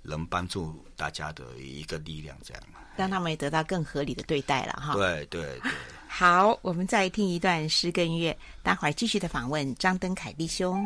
[0.00, 2.62] 能帮助大家的一个力量，这样。
[2.96, 4.94] 让他们也得到更合理的对待了哈。
[4.94, 5.72] 对对对。
[6.12, 10.84] 好，我们再听一段诗歌音乐，待会儿继续的访问张登凯弟兄。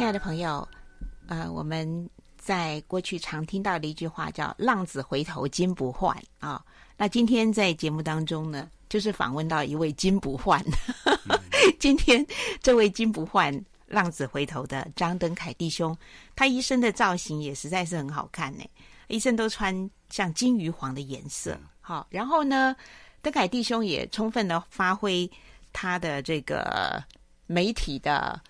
[0.00, 0.66] 亲爱的朋友，
[1.26, 2.08] 呃，我们
[2.38, 6.64] 在过去常听到的一句话叫“浪子回头金不换”啊。
[6.96, 10.58] 那今天在节目当中呢，就是访问到一位金不换。
[11.04, 11.38] 嗯、
[11.78, 12.26] 今天
[12.62, 13.54] 这位金不换
[13.88, 15.94] 浪子回头的张登凯弟兄，
[16.34, 18.64] 他一身的造型也实在是很好看呢，
[19.08, 21.60] 一身都穿像金鱼黄的颜色。
[21.82, 22.74] 好，然后呢，
[23.20, 25.30] 登凯弟兄也充分的发挥
[25.74, 27.04] 他的这个
[27.46, 28.40] 媒体的。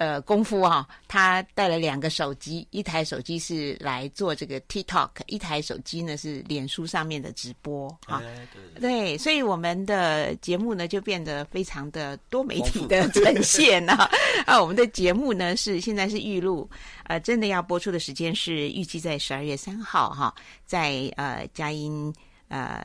[0.00, 8.18] 呃，功夫啊，他带了两个手机，一台手机是来做这个 TikTok，一台手机呢是脸书上面的直播啊。
[8.18, 14.10] 对，对，对，对，所以我们的节目呢就变得非常的多媒体的呈现啊。
[14.46, 16.66] 啊，我们的节目呢是现在是预录，
[17.04, 20.34] 呃，真的要播出的时间是预计在十二月三号哈，
[20.64, 22.10] 在呃佳音
[22.48, 22.82] 呃。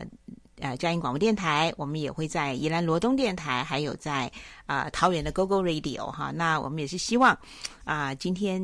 [0.62, 4.32] 呃，嘉音广播电台，我们也会在宜兰罗东电台，还有在
[4.66, 6.32] 啊、呃、桃园的 GoGo Radio 哈。
[6.32, 7.34] 那我们也是希望
[7.84, 8.62] 啊、呃，今天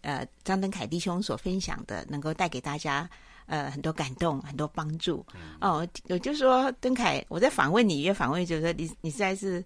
[0.00, 3.06] 呃张登凯弟兄所分享的，能够带给大家
[3.44, 5.22] 呃很多感动，很多帮助。
[5.34, 9.60] 嗯、哦，我就说登凯，我在访问你，也访问就是说你你实在是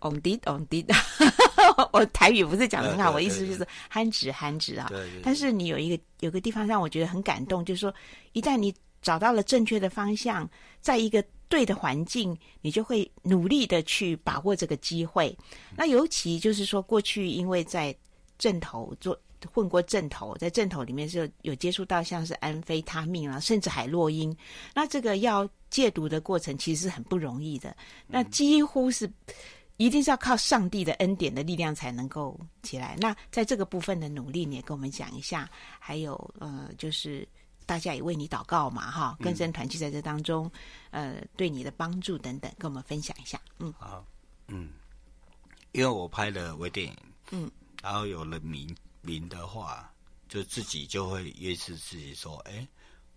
[0.00, 0.84] on did on did，
[1.92, 4.90] 我台语不是讲的很好，我意思就是憨直憨直啊。
[5.22, 7.94] 但是你有一个有个地方让我觉得很感动，就是说
[8.32, 8.74] 一旦你。
[9.06, 15.32] 找到了正确的方向，在一个对的环境，你就会努力的去把握这个机会。
[15.76, 17.96] 那尤其就是说，过去因为在
[18.36, 19.16] 阵头做
[19.54, 24.36] 混过阵头，在阵头里面是有接触到像是安非他命啊，甚至海洛因。
[24.74, 27.76] 那这个要戒毒的过程其实是很不容易的，
[28.08, 29.08] 那几乎是
[29.76, 32.96] 一定是要靠上帝的恩典的力量才能够起来。
[32.98, 35.48] 那在这个部分的努力，你也跟我们讲一下。
[35.78, 37.24] 还有呃，就是。
[37.66, 40.50] 大家也为你祷告嘛，哈，更生团契在这当中，
[40.92, 43.40] 嗯、呃，对你的帮助等等，跟我们分享一下。
[43.58, 44.06] 嗯，好，
[44.46, 44.70] 嗯，
[45.72, 46.96] 因为我拍了微电影，
[47.32, 47.50] 嗯，
[47.82, 49.92] 然后有了名名的话，
[50.28, 52.66] 就自己就会约制自己说，哎，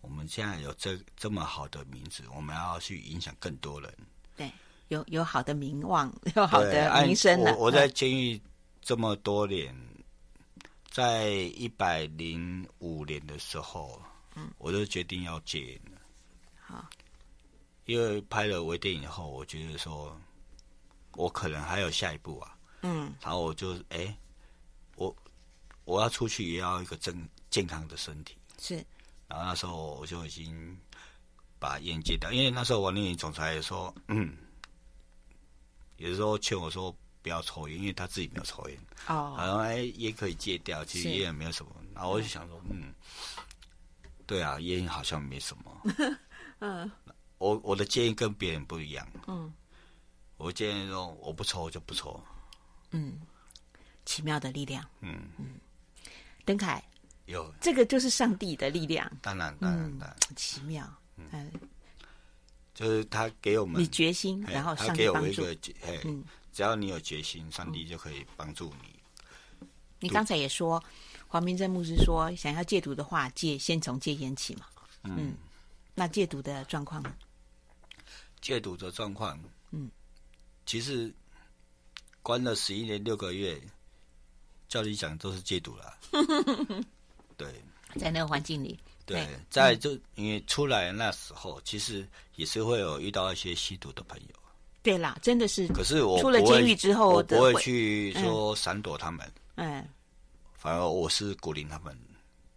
[0.01, 3.93] 我们现在有这这么好的名字，我们要去影响更多人。
[4.35, 4.51] 对，
[4.87, 7.53] 有有好的名望， 有好的名声呢。
[7.55, 8.41] 我我在监狱
[8.81, 9.75] 这么多年，
[10.89, 14.01] 在一百零五年的时候，
[14.35, 16.01] 嗯，我就决定要戒烟了。
[16.59, 16.89] 好，
[17.85, 20.19] 因为拍了微电影以后，我觉得说，
[21.13, 22.57] 我可能还有下一步啊。
[22.81, 24.15] 嗯，然后我就哎，
[24.95, 25.15] 我。
[25.85, 28.75] 我要出去也要一个正健康的身体，是。
[29.27, 30.77] 然后那时候我就已经
[31.57, 34.37] 把烟戒掉，因为那时候王丽颖总裁也说，嗯，
[35.97, 38.77] 有时候劝我说不要抽烟，因为他自己没有抽烟。
[39.07, 39.33] 哦。
[39.35, 41.75] 然后哎，烟可以戒掉，其实烟也没有什么。
[41.95, 42.93] 然后我就想说，嗯，
[44.29, 45.81] 对啊，烟好像没什么。
[46.61, 46.91] 嗯。
[47.39, 49.07] 我我的建议跟别人不一样。
[49.25, 49.51] 嗯。
[50.37, 52.23] 我建议说，我不抽就不抽。
[52.91, 53.19] 嗯。
[54.05, 54.87] 奇妙的力量。
[55.01, 55.55] 嗯嗯。
[56.45, 56.83] 邓凯，
[57.25, 61.51] 有这个就是上帝的力量，当然当然当然，奇妙，嗯，
[62.75, 65.43] 就是他给我们你决心，然后上帝帮助，
[66.05, 66.23] 嗯，
[66.53, 69.67] 只要你有决心，上帝就可以帮助你。
[69.99, 70.83] 你刚才也说，
[71.29, 74.65] 黄明正牧师说，想要戒毒的话，戒先从戒烟起嘛，
[75.03, 75.33] 嗯，
[75.95, 77.13] 那戒毒的状况呢？
[78.41, 79.39] 戒毒的状况，
[79.71, 79.89] 嗯，
[80.65, 81.13] 其实
[82.21, 83.57] 关了十一年六个月。
[84.67, 85.97] 照理讲都是戒毒了，
[87.35, 87.47] 对，
[87.99, 94.35] 在那个环境里，对，在就因为出来那时候，其实也是会有遇到一些吸毒的朋友。
[94.83, 95.67] 对啦，真的是。
[95.69, 99.83] 可是我出了监狱之后，我不会去说闪躲他们，嗯，
[100.59, 101.97] 反而我是鼓励他们，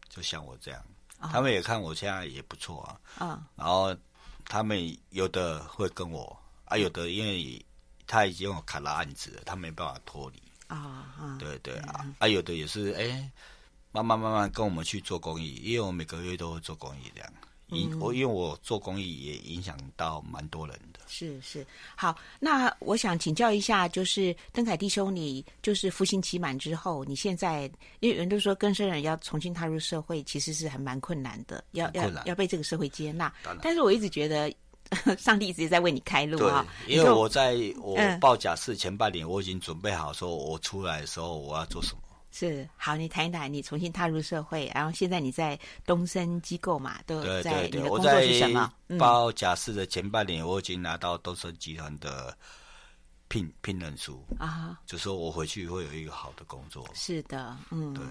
[0.08, 0.84] 就像我这样，
[1.30, 3.96] 他们也看我现在也不错啊，啊，然后
[4.44, 7.64] 他们有的会跟我啊，有的因为
[8.04, 10.42] 他已经有卡拉案子了，他没办法脱离。
[10.66, 13.30] 啊啊，对对啊，嗯、啊有的也是哎，
[13.92, 17.32] 慢慢慢慢跟我们去做公益，因为我每个月都会做公益这样，
[17.68, 20.91] 影我、嗯、因为我做公益也影响到蛮多人的。
[21.12, 33.30] 是是，好，那我想请教一下，就是邓凯弟兄，你就是服刑期满之后，你现在因为人都说更生人要重新踏入社会，其实是还蛮困难的，要要要被这个社会接纳。
[33.60, 34.50] 但是我一直觉得。
[35.16, 36.66] 上帝一直在为你开路啊！
[36.86, 42.02] 因为我在我报假释前半年，我已经准备好说，我出来的时候我要做什么。
[42.32, 48.72] 是好，你谈一谈，你重新踏入社会，然后现在你在东森机构嘛，都在你的工作是什么？
[48.98, 52.36] 报假释的前半年，我已经拿到东森集团的
[53.28, 56.88] 聘聘任书啊，就说我回去会有一个好的工作。
[56.94, 58.04] 是的，嗯，对，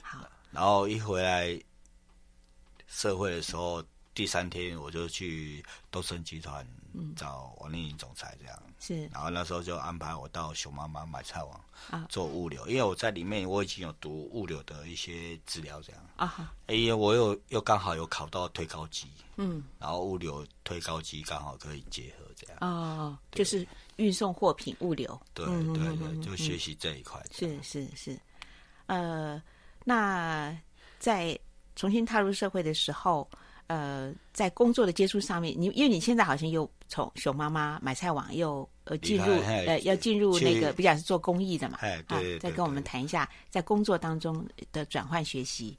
[0.00, 0.26] 好。
[0.52, 1.60] 然后一回来
[2.86, 3.84] 社会的时候。
[4.16, 6.66] 第三天我就去东森集团
[7.14, 8.62] 找王丽颖总裁，这样。
[8.80, 11.60] 是，然后那时候就安排我到熊妈妈买菜网
[11.90, 12.06] 啊。
[12.08, 16.02] 做物流，因为我在里面我已经有读物流的一些资料，这样。
[16.16, 19.06] 啊，因为我有又刚好有考到推高机，
[19.36, 22.56] 嗯，然后物流推高机刚好可以结合这样。
[22.62, 28.18] 哦，就是运送货品物流，对对对，就学习这一块，是是是，
[28.86, 29.42] 呃，
[29.84, 30.58] 那
[30.98, 31.38] 在
[31.74, 33.28] 重新踏入社会的时候。
[33.68, 45.76] 呃，在工作的接触上面，你因为你现在好像又从熊妈妈买菜网又呃进入呃要进入那个比较是做公益的嘛，哎对，再跟我们谈一下在工作当中的转换学习。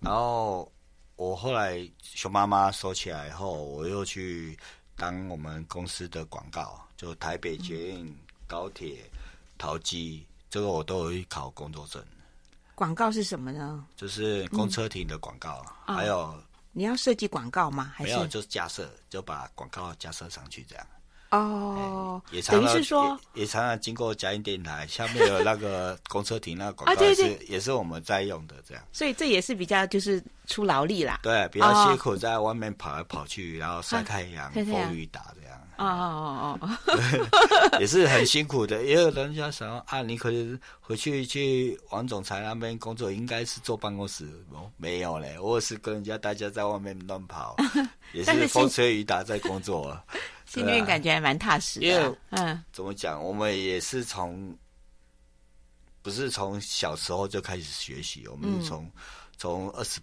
[0.00, 0.68] 然后
[1.14, 4.58] 我后来熊妈妈收起来以后，我又去
[4.96, 8.12] 当我们公司的广告，就台北捷运、
[8.48, 9.08] 高铁、
[9.56, 12.02] 桃机，这个我都有去考工作证。
[12.74, 13.86] 广告是什么呢？
[13.96, 16.34] 就是公车亭的广告，还有。
[16.78, 17.92] 你要设计广告吗？
[17.92, 20.86] 还是没有，就是架设，就把广告架设上去这样。
[21.30, 28.84] 哦，也常常是说也，也常常经过嘉音电台下面有那个 公车亭那个广告，也是、也是我们在用的这样。
[28.92, 31.18] 所以这也是比较就是出劳力啦。
[31.20, 35.34] 对，比较辛苦，在外面跑来跑去，然后晒太阳、风雨打
[35.78, 38.82] 哦哦哦哦， 也是很辛苦的。
[38.84, 44.70] 也有人家想啊，你可能回去去王总裁那边工作，应该是坐办公室哦。
[44.76, 47.56] 没有嘞，我是跟人家大家在外面乱跑，
[48.12, 49.96] 也是风吹雨打在工作。
[50.46, 51.86] 心里面感觉还蛮踏实的。
[51.86, 53.22] 因为嗯，怎么讲？
[53.22, 54.56] 我们也是从
[56.02, 58.90] 不是从小时候就开始学习，我们是从
[59.36, 60.00] 从二十。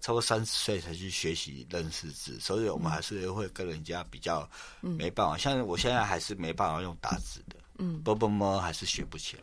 [0.00, 4.48] 超过三十岁才去学习认识字，所以我们还是会跟人家比较
[4.80, 5.36] 没办法。
[5.36, 9.42] 嗯、像我现在还是没办法用打字的，嗯，啵啵么还是学不起来。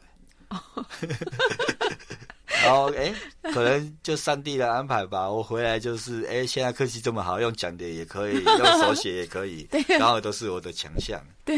[0.50, 0.86] 哦、
[2.64, 3.14] 然后哎，
[3.52, 5.30] 可能就上帝的安排吧。
[5.30, 11.20] 我回来就是哎，现在科技这么好，用讲的也可以， 用手写也可以，对刚好都是我的强项。
[11.44, 11.58] 对，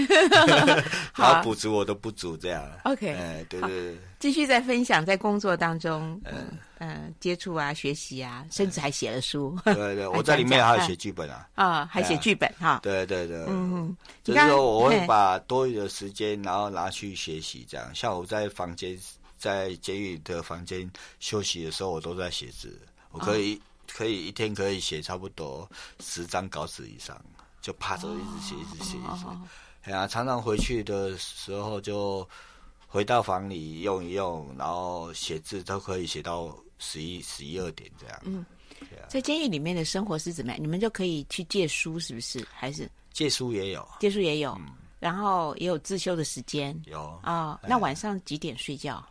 [1.16, 2.66] 然后补足我的不足，这样。
[2.86, 6.20] OK，哎，对对对，继续在分享在工作当中。
[6.26, 6.58] 嗯。
[6.80, 9.58] 呃接触啊、学习啊，甚至还写了书。
[9.66, 11.48] 对对， 我在里面还有写剧本啊。
[11.56, 12.80] 啊，还写剧本哈。
[12.84, 17.94] 对对对，嗯，就是说我会把多余的时间，然后拿去学习，这样。
[17.94, 18.98] 像我在房间，
[19.38, 22.80] 在监狱的房间休息的时候，我都在写字。
[23.12, 23.60] 我可以
[23.92, 25.68] 可以一天可以写差不多
[26.00, 27.20] 十张稿纸以上，
[27.62, 29.26] 就趴着一直写，一直写，一直写。
[29.84, 32.28] 哎呀，常常回去的时候就
[32.86, 38.22] 回到房里用一用，然后写字都可以写到十一、十一二点这样。
[38.26, 38.46] 嗯，
[39.08, 40.62] 在监狱里面的生活是怎么样？
[40.62, 42.46] 你们就可以去借书，是不是？
[42.52, 46.80] 还是借书也有，借书也有，嗯、然后也有自修的时间。
[46.86, 49.06] 有啊、哦，那晚上几点睡觉？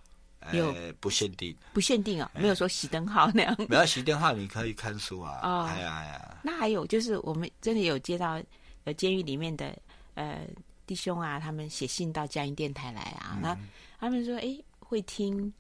[0.53, 3.57] 有不限定，不限定啊、哦，没有说熄灯号那样。
[3.69, 5.41] 没有熄灯号，你可以看书啊。
[5.43, 6.39] 哦，哎呀哎呀。
[6.43, 8.41] 那还有就是，我们真的有接到
[8.85, 9.77] 呃监狱里面的
[10.14, 10.47] 呃。
[10.87, 13.59] 弟兄啊，他们写信到嘉音电台来啊，嗯、那
[13.99, 15.53] 他们说，哎，会听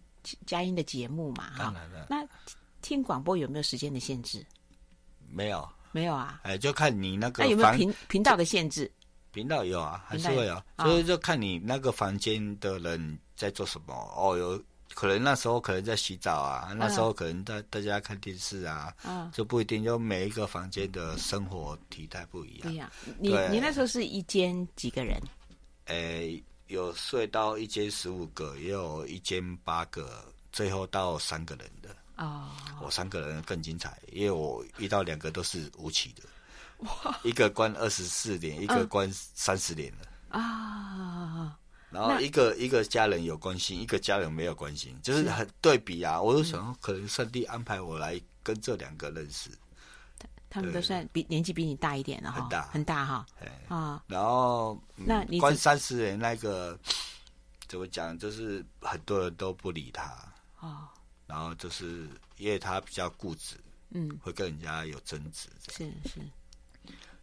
[0.46, 1.50] 佳音的节目嘛？
[1.50, 1.74] 哈，
[2.08, 2.26] 那
[2.82, 4.44] 听广播有没有时间的限制？
[5.28, 6.40] 没有，没有啊。
[6.42, 8.90] 哎，就看你那个那有没有频频道的限制？
[9.32, 13.94] 频道有啊，还是会有，所以就看你那个房间的人在做什么。
[14.16, 14.62] 哦，有。
[14.94, 22.62] 可能那时候可能在洗澡啊，那时候可能大大家看电视啊，嗯，就不一定，就每一个房间的生活体态不一样。
[22.62, 25.20] 对呀，你你那时候是一间几个人？
[25.86, 31.94] 诶，有睡到一间十五个，也有一间八个，最后到三个人的。
[32.16, 32.50] 哦，
[32.82, 36.22] 我三个人更精彩，因为我遇到两个都是无期的，
[36.78, 40.38] 哇，一个关二十四年，一个关三十年了。
[40.38, 41.58] 啊。
[41.88, 46.20] 然后一个一个家人有关心，一个家人没有关心，就是很对比啊。
[46.20, 49.50] 我就想，可能上帝安排我来跟这两个认识。
[50.48, 52.62] 他他们都算比年纪比你大一点的哈，很大。
[52.68, 53.26] 很大哈。
[53.68, 56.78] 啊，然后那你关三十年那个
[57.68, 58.18] 怎么讲？
[58.18, 60.14] 就是很多人都不理他。
[60.60, 60.88] 哦。
[61.26, 63.56] 然后就是因为他比较固执，
[63.90, 65.48] 嗯，会跟人家有争执。
[65.68, 66.20] 是是。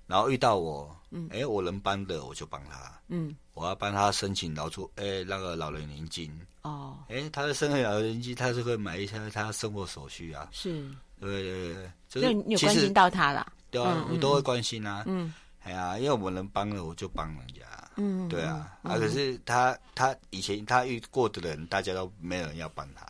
[0.06, 6.30] 然后遇到我，嗯，哎，我能帮的我就帮他，嗯，我要帮他申请劳出，哎，那个老人年金，
[6.64, 10.86] 哦，哎，他的生活老人年金，他是会买一些他生活所需啊，是，
[11.32, 17.62] 对对对，就是你有关心到他了，对啊，我都会关心啊，嗯，哎呀，因为我能帮了我就帮人家，
[17.98, 23.06] 嗯，对啊，啊，可是他他以前他遇过的人，大家都没有人要帮他。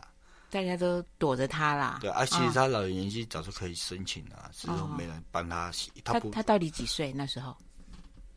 [0.49, 1.97] 大家都躲着他啦。
[1.99, 5.71] 对啊，其实他老人年纪早就可以申请了，只是没人帮他。
[6.03, 7.57] 他他到底几岁那时候？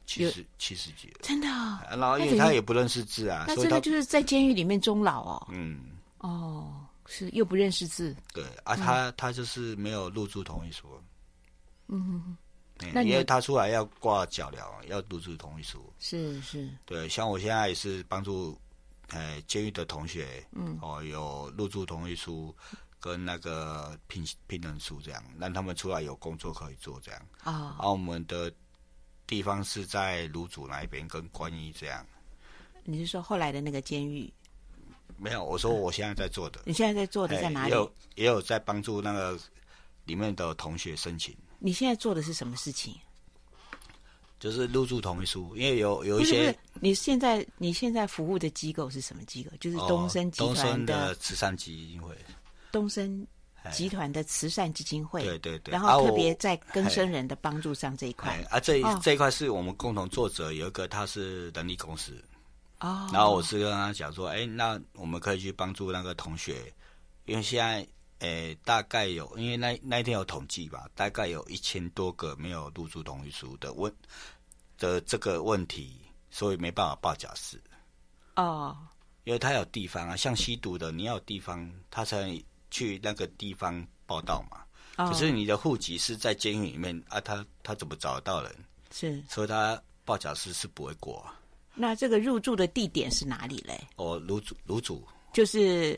[0.06, 1.18] 七十七十几了。
[1.20, 1.46] 真的？
[1.90, 5.46] 然后因为他也不认识字啊，那真的就是在监狱里面终老哦。
[5.50, 5.80] 嗯。
[6.20, 8.14] 哦，是又不认识字。
[8.32, 10.86] 对啊，他他就是没有入住同意书。
[11.88, 12.36] 嗯。
[12.92, 15.92] 那因为他出来要挂脚镣，要入住同意书。
[15.98, 16.68] 是是。
[16.84, 18.59] 对，像我现在也是帮助。
[19.11, 22.52] 呃，监狱的同学，嗯，哦，有入住同意书
[22.98, 27.26] 跟那个聘聘任书，这样让他们出来有工作可以做，这样。
[27.44, 28.52] 啊，而我们的
[29.24, 32.04] 地方是在卢祖那一边跟观音这样。
[32.82, 34.28] 你是说后来的那个监狱？
[35.16, 36.61] 没有，我说我现在在做的。
[36.64, 37.70] 你现在在做的在哪里？
[37.70, 39.38] 也有也有在帮助那个
[40.04, 41.34] 里面的同学申请。
[41.59, 42.94] 你现在做的是什么事情？
[44.38, 46.30] 就是入住同意书，因为有有一些。
[46.30, 49.50] 不是不是，你现在你现在服务的机构是什么机构？
[49.59, 52.14] 就是东森集团的，慈善基金会。
[52.70, 53.26] 东森
[53.72, 55.72] 集团的慈善基金会，对对对。
[55.72, 58.38] 然后特别在更生人的帮助上这一块。
[58.50, 62.12] 啊，这这一块是我们共同作者，有一个他是人力公司。
[62.80, 63.08] 哦。
[63.12, 66.72] 然后我是跟他讲说，哎，那我们可以去帮助那个同学，
[67.24, 67.86] 因为现在。
[68.20, 73.94] 诶，大概有，因为那那一天有统计吧，大概有一千多个没有入住同意书的问
[74.78, 76.00] 的这个问题，
[76.30, 77.62] 所以没办法报假释。
[78.36, 78.74] 哦，
[79.24, 84.64] 因为他有地方啊，像吸毒的，你要有地方，他才能去那个地方报道嘛。
[84.96, 88.50] 哦，可是你的户籍是在监狱里面啊，他他怎么找得到人？
[88.90, 91.38] 是，所以他报假释是不会过啊。
[91.76, 93.80] 那这个入住的地点是哪里嘞？
[93.96, 95.00] 哦，芦竹，芦竹
[95.32, 95.96] 就是。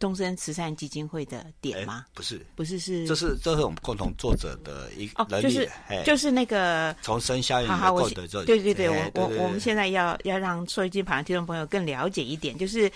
[0.00, 2.06] 东森慈善基金会的点吗？
[2.14, 5.68] 不是，不是，是这是这是我们共同作者的一个哦，就是
[6.06, 8.44] 就是那个重生效应的获得者。
[8.44, 12.88] 对对对，我我我们现在要要让收音机旁的听众朋友更了解一点，就是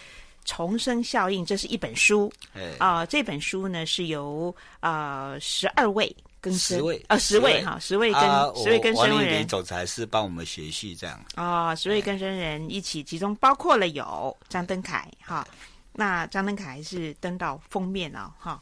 [0.45, 2.33] 重生效应，这是一本书。
[2.79, 8.23] 啊，这本书呢是由啊十二位更生十位啊十位哈十位跟
[8.57, 9.47] 十位跟生人。
[9.47, 11.25] 总裁是帮我们学习这样。
[11.37, 15.47] 啊，十位跟生人一起，其中包括了有张登凯哈。
[15.95, 18.61] 那张登凯是登到封面了，哈，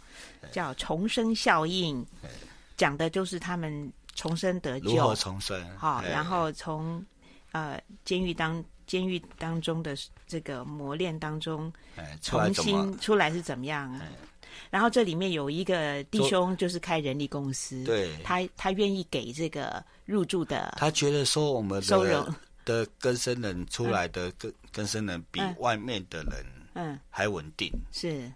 [0.51, 2.05] 叫重生效应，
[2.77, 7.03] 讲的就是他们重生得救，如何重生，哈，然后从
[7.53, 11.73] 呃监狱当监狱当中的这个磨练当中，
[12.21, 13.99] 重新出来是怎么样？
[14.71, 22.27] 然后这里面有一个弟兄就是开人力公司，对，他他愿意给这个入住的，他觉得说我们收容。
[22.65, 26.99] 的更生人出来的更更生人比外面的人嗯。
[27.09, 28.33] 还稳定，嗯、是。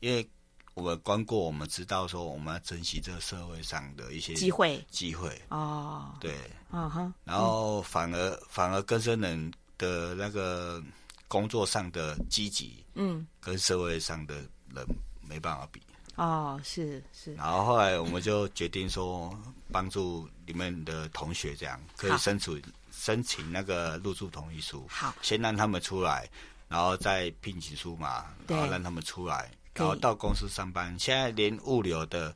[0.00, 0.28] 因为。
[0.74, 5.28] 我们观过，我们知道说我们要珍惜这个社会上的一些机会，机会。
[5.48, 6.32] 哦，对，
[6.70, 10.82] 嗯哼，然后反而、嗯、反而更生人的那个
[11.28, 14.36] 工作上的积极，嗯，跟社会上的
[14.72, 14.86] 人
[15.30, 15.80] 没办法比，
[16.16, 19.32] 哦，是是，然后后来我们就决定说，
[19.70, 22.60] 帮助你们的同学这样可以申请
[22.90, 26.28] 申请那个入住同意书，好，先让他们出来，
[26.68, 29.48] 然后再聘请书嘛，然后让他们出来。
[29.72, 32.34] 然后到公司上班，现在连物流的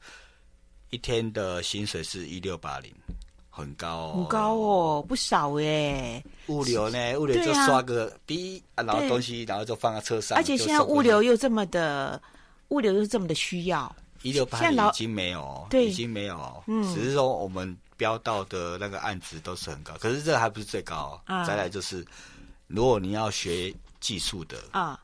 [0.91, 2.95] 一天的薪水是一六八零，
[3.51, 6.25] 很高哦，很高哦，不少耶。
[6.47, 10.39] 物流呢，物流就刷个 B，啊，然后东西，然后就放在车上。
[10.39, 12.23] 而且现在物流又这么的，
[12.75, 21.45] 物流是这么的需要，一六八零已经没有，对，已经没有，嗯，只是说我们标到的那个案子都是很高，可是这还不是最高啊。
[21.45, 22.05] 再来就是，
[22.67, 25.01] 如果你要学技术的啊。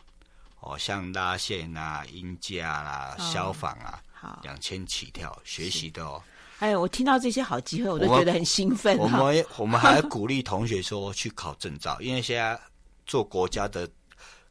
[0.62, 6.23] 哦，像拉线啊、音架啦、哦、消防啊，好，两千起跳学习的哦。
[6.59, 8.99] 哎，我听到这些好机会，我都觉得很兴奋。
[8.99, 12.61] 我们，我们还鼓励同学说 去考证照，因为现在
[13.07, 13.89] 做国家的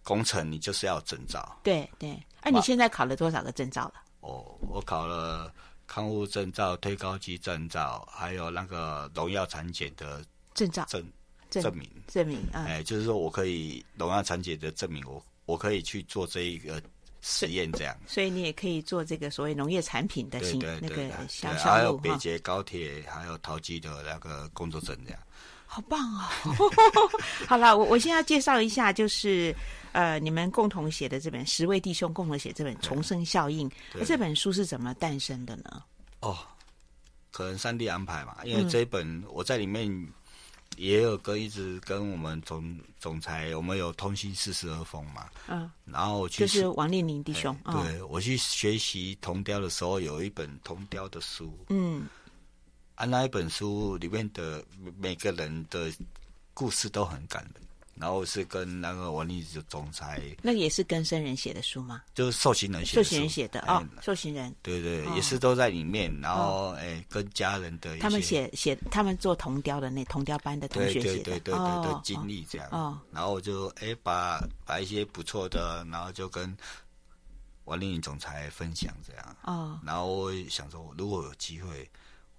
[0.01, 1.59] 工程，你就是要证照。
[1.61, 3.93] 对对，哎、啊，你现在考了多少个证照了？
[4.21, 5.53] 哦，我考了
[5.87, 10.23] 康复证照、推高级证照，还有那个农药产检的
[10.53, 11.03] 证照证
[11.49, 12.65] 证明证明啊。
[12.67, 15.23] 哎、嗯，就是说我可以农药产检的证明我。
[15.45, 16.79] 我可以去做这一个
[17.21, 25.19] 实验，这样，所以你也可以做这个所谓农业产品的新那个销售，还有北捷高铁，还有陶机的那个工作证，这样，
[25.71, 26.25] 好棒哦！
[27.47, 29.55] 好了，我我现在要介绍一下，就是
[29.91, 33.69] 呃，你们共同写的这本十位弟兄共同写这本《重生效应》，
[34.03, 35.83] 这本书是怎么诞生的呢？
[36.21, 36.35] 哦，
[37.31, 40.07] 可能上帝安排嘛，因为这一本我在里面。
[40.77, 52.07] 也有跟一直跟我们总总裁，我们有通信四十二封嘛，嗯，然后去就是王令宁弟兄，对我去学习铜雕的时候，有一本铜雕的书，嗯，
[52.99, 54.61] 啊，那一本书里面的
[54.97, 55.89] 每个人的
[56.53, 57.63] 故事都很感人。
[57.95, 62.01] 然后是跟那个王力的总裁，那个也是跟生人写的书吗？
[62.13, 63.03] 就是受刑人写的。
[63.03, 64.55] 受刑人写的哦，受刑人。
[64.61, 66.09] 对对，也是都在里面。
[66.21, 68.01] 然后哎，跟家人的一些。
[68.01, 71.23] 他们写写，他们做铜雕的那铜雕班的同学写的。
[71.23, 72.69] 对对对对对，经历这样。
[72.71, 72.97] 哦。
[73.11, 76.55] 然后我就哎把把一些不错的，然后就跟
[77.65, 79.35] 王力总裁分享这样。
[79.43, 79.77] 哦。
[79.83, 81.89] 然后我想说，如果有机会，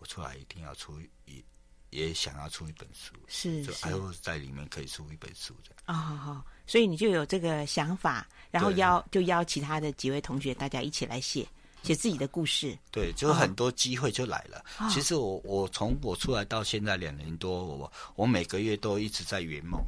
[0.00, 1.44] 我出来一定要出一。
[1.90, 5.82] 也想要出一本书，是，就还有在里面可以出一本书这样。
[5.86, 11.44] 啊，好好，所以你就有这个想法，然后邀就邀其他的几位同学，大家一起来写
[11.82, 12.78] 写自己的故事。
[12.92, 14.64] 对，就很多机会就来了。
[14.78, 19.82] 哦、其实我我从我出来到现在两年多，我我每个月都一直在圆梦。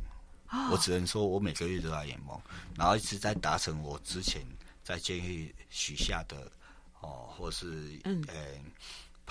[0.49, 2.37] 哦、我只能说我每个月都在圆梦，
[2.77, 4.45] 然后一直在达成我之前
[4.83, 6.51] 在监狱许下的
[6.99, 8.25] 哦，或是嗯。
[8.27, 8.35] 呃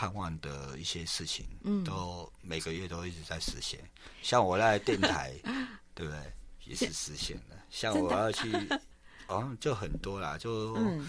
[0.01, 3.79] 盼望的一些事情，嗯，都每个月都一直在实现。
[4.23, 5.31] 像我在电台，
[5.93, 6.33] 对不对？
[6.65, 7.55] 也是实现了。
[7.69, 8.51] 像我要去，
[9.29, 11.07] 哦，就很多啦，就、嗯、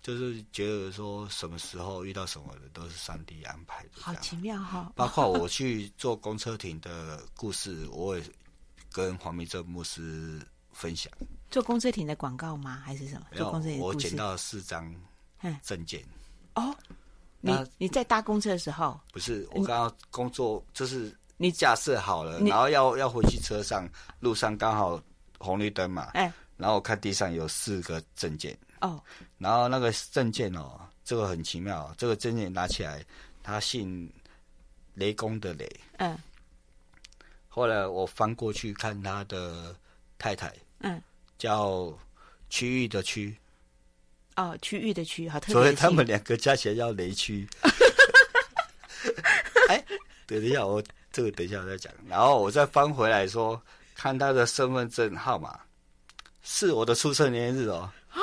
[0.00, 3.90] 就是觉得说，什么时候遇到什么的，都是上帝安排的。
[3.94, 4.92] 好奇妙哈、哦！
[4.94, 8.24] 包括我去坐公车亭的故事，我也
[8.92, 10.40] 跟黄明正牧师
[10.70, 11.12] 分享。
[11.50, 12.80] 做公车亭的广告吗？
[12.84, 13.26] 还是什么？
[13.34, 14.94] 做公车亭我捡到四张
[15.64, 16.04] 证件。
[16.54, 16.72] 哦。
[17.40, 23.88] 你你在搭公车的时候，不是我刚刚工作，就是你架设好了，然后要要回去车上，
[24.20, 25.00] 路上刚好
[25.38, 29.00] 红绿灯嘛，哎，然后我看地上有四个证件哦，
[29.38, 33.04] 然后那个证件哦，这个很奇妙，这个证件拿起来，
[33.42, 34.10] 他姓
[34.94, 35.68] 雷公的雷，
[35.98, 36.18] 嗯，
[37.48, 39.76] 后来我翻过去看他的
[40.18, 41.00] 太太，嗯，
[41.38, 41.92] 叫
[42.50, 43.36] 区域的区。
[44.36, 45.54] 哦，区域的区，好特别。
[45.54, 47.46] 所以他们两个加起来叫雷区。
[49.68, 49.84] 哎，
[50.26, 51.92] 等一下，我这个等一下我再讲。
[52.08, 53.60] 然后我再翻回来说，
[53.94, 55.58] 看他的身份证号码
[56.42, 57.90] 是我的出生年日哦。
[58.12, 58.20] 哦，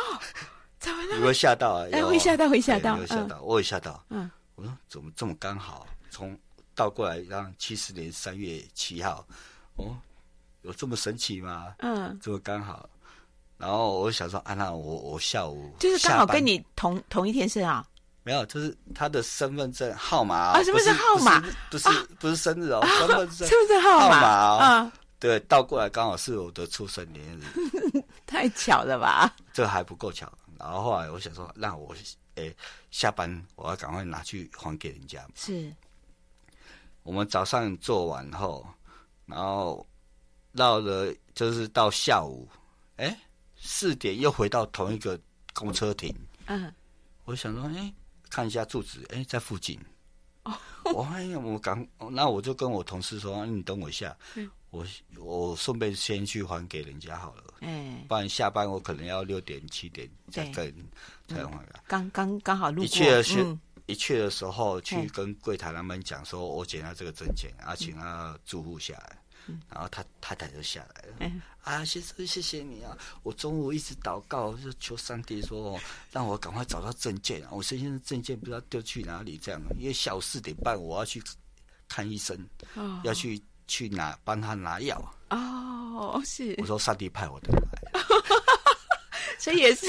[0.80, 1.16] 怎么了？
[1.16, 1.88] 有没有吓到啊？
[1.92, 4.04] 哎，会吓到，会吓到，有吓到，我也吓到。
[4.10, 5.88] 嗯，我说怎么这么刚好？
[6.10, 6.38] 从
[6.76, 9.26] 倒过来让七十年三月七号，
[9.76, 9.98] 哦，
[10.62, 11.74] 有这么神奇吗？
[11.80, 12.88] 嗯，这么刚好。
[13.58, 17.86] 然后我想说，啊，那我我下午就是刚好跟你同同一天生啊？
[18.26, 21.44] 没有，就是他的身份证号码啊，身份证号码？
[21.70, 21.90] 不是
[22.20, 24.18] 不是生日哦，身份证身份证号码？
[24.18, 27.44] 啊，对，倒过来刚好是我的出生年日，
[28.26, 29.36] 太巧了吧？
[29.52, 31.94] 这还不够巧，然后后来我想说，那我
[32.36, 32.56] 诶
[32.92, 35.26] 下班我要赶快拿去还给人家。
[35.36, 35.70] 是，
[37.04, 38.66] 我们早上做完后，
[39.26, 39.86] 然后
[40.56, 42.48] 到了就是到下午，
[42.96, 43.14] 哎，
[43.64, 45.20] 四点又回到同一个
[45.54, 46.14] 公车亭。
[46.48, 46.72] 嗯，
[47.24, 47.94] 我想说，哎，
[48.30, 49.80] 看一下住址，哎，在附近。
[50.44, 50.54] 哦，
[50.94, 54.16] 我哎呀，我赶，那我就跟我同事说，你等我一下。
[54.36, 54.50] 嗯。
[54.74, 54.84] 我
[55.20, 60.74] 我顺便先去还给人家好了，哎，不然下班我可能要六点七点再跟
[61.28, 61.72] 才还给。
[61.88, 69.18] 刚刚刚好路过，一去的时一去的时候去跟柜台他们讲说，我捡到这个证件，啊，请他住户下来，
[69.70, 71.32] 然后他太太就下来了，
[71.64, 75.80] 啊，先生谢谢你啊，我中午一直祷告，就求上帝说
[76.12, 81.22] 让我赶快找到证件，我身上的证件不知道丢去哪里，这样，因为下午四点半我要去
[81.88, 82.38] 看医生，
[83.04, 83.42] 要去。
[83.66, 85.02] 去拿帮他拿药。
[85.30, 86.54] 哦，是。
[86.58, 88.02] 我说上帝派我的来，
[89.44, 89.86] 所以也是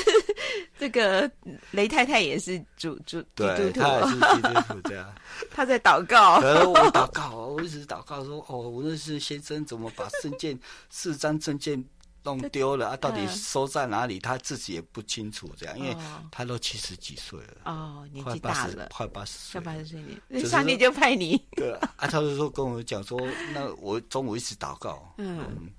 [0.77, 1.31] 这个
[1.71, 5.15] 雷太太也是主主对，他也是基督徒这样，
[5.53, 10.59] 他在祷告，我祷告，我一直祷告说哦，我认识先生怎么把证件
[10.91, 11.85] 四张证件。
[12.27, 12.97] 弄丢了啊！
[12.97, 14.19] 到底收在哪里？
[14.19, 15.53] 他自己也不清楚。
[15.59, 15.95] 这样，因为
[16.33, 21.37] 他都七十几岁了哦，年纪大了，快八十岁，快八十岁，那上帝就派你。
[21.55, 23.21] 对啊，他就说跟我讲说，
[23.53, 25.71] 那我中午一直祷告，嗯，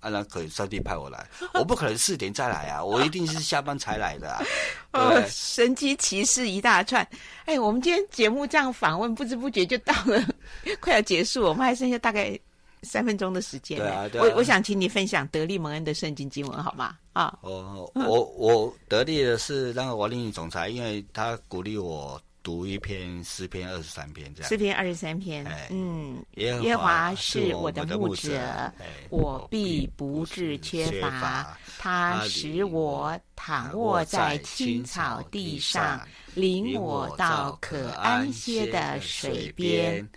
[0.00, 4.44] 啊，那可以上帝派我来， 我不可能四点再来啊，我一定是下班才来的。
[4.92, 7.06] 哦，神机骑士一大串。
[7.44, 10.22] 哎，我们今天节目这样访问，不知不觉就到了
[10.80, 12.38] 快要结束，我们还剩下大概。
[12.82, 16.96] 三分钟的时间，对啊对啊，我我想请你分享德利蒙恩的圣经经文好吗？
[17.12, 24.48] 啊，我我我得力的是那个王令宇总裁，因为他鼓励我读一篇诗篇二十三篇这样。
[24.48, 28.72] 诗篇二十三篇，嗯，耶和华是我的牧者，
[29.08, 31.58] 我必不致缺乏。
[31.78, 36.00] 他使我躺卧在青草地上，
[36.34, 40.08] 领我到可安歇的水边。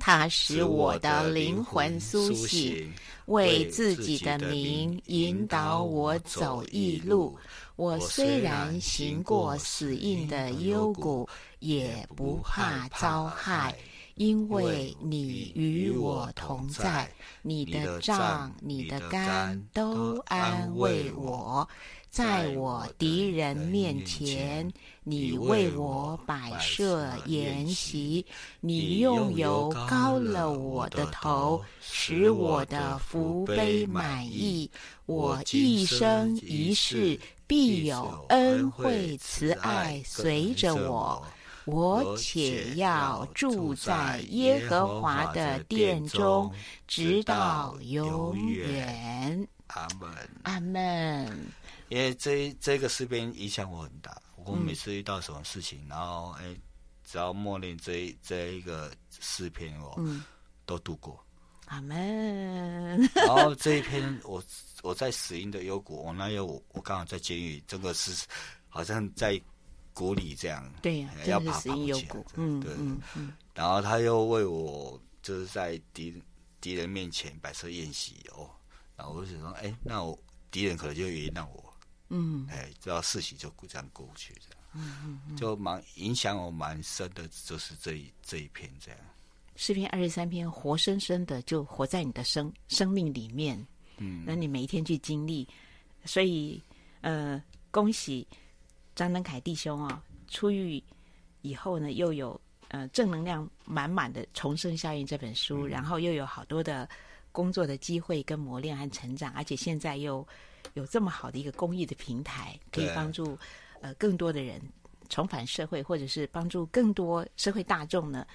[0.00, 2.88] 他使我的灵魂苏醒，
[3.26, 7.36] 为自己的名引导我走义路。
[7.74, 11.28] 我虽然行过死荫的幽谷，
[11.58, 13.74] 也不怕遭害，
[14.14, 17.10] 因为你与我同在。
[17.42, 21.68] 你的杖、你的肝都安慰我。
[22.10, 24.72] 在我敌人面前，
[25.04, 28.24] 你为我摆设筵席，
[28.60, 34.70] 你用油膏了我的头，使我的福杯满意。
[35.04, 41.22] 我一生一世必有恩惠慈爱随着我，
[41.68, 46.50] 我且要住在耶和华的殿中，
[46.86, 49.46] 直到永远。
[49.68, 51.46] 阿门，阿门。
[51.90, 56.56] 因为这这个诗篇影响我很大，我每次遇到什么事情，嗯、然后哎，
[57.04, 58.90] 只要默念这这一个
[59.20, 60.24] 诗篇，我、嗯、
[60.64, 61.22] 都度过。
[61.66, 61.96] 阿门。
[63.14, 64.42] 然后这一篇，我
[64.82, 68.26] 我在死因的幽谷，我那有我我刚好在监狱，这个是
[68.70, 69.38] 好像在
[69.98, 73.32] 谷里这样，对呀、啊，要爬爬起来，嗯，对，嗯嗯。
[73.52, 76.22] 然后他又为我就是在敌
[76.60, 78.48] 敌人面前摆设宴席哦，
[78.96, 80.16] 然后我就想说，哎，那我
[80.52, 81.74] 敌人可能就原谅我。
[82.10, 89.00] 嗯，哎，只要事情就这样过去，这样，嗯嗯，嗯就蛮影响我蛮深的，就是这一这一篇这样。
[89.56, 93.58] 诗篇二十三篇，活生生的就活在你的生生命里面，
[93.96, 95.46] 嗯，那你每一天去经历，
[96.04, 96.62] 所以，
[97.00, 97.42] 呃，
[97.72, 98.24] 恭喜
[98.98, 99.94] 张登凯弟兄啊、哦，
[100.26, 100.82] 出狱
[101.42, 106.88] 以后呢，又有呃正能量满满的《重生效应》这本书，嗯、然后又有好多的
[107.30, 110.26] 工作的机会跟磨练和成长，而且现在又。
[110.74, 113.36] 有这么好的一个公益的平台，可以帮助
[113.80, 114.60] 呃更多的人
[115.08, 118.26] 重返社会，或者是帮助更多社会大众呢，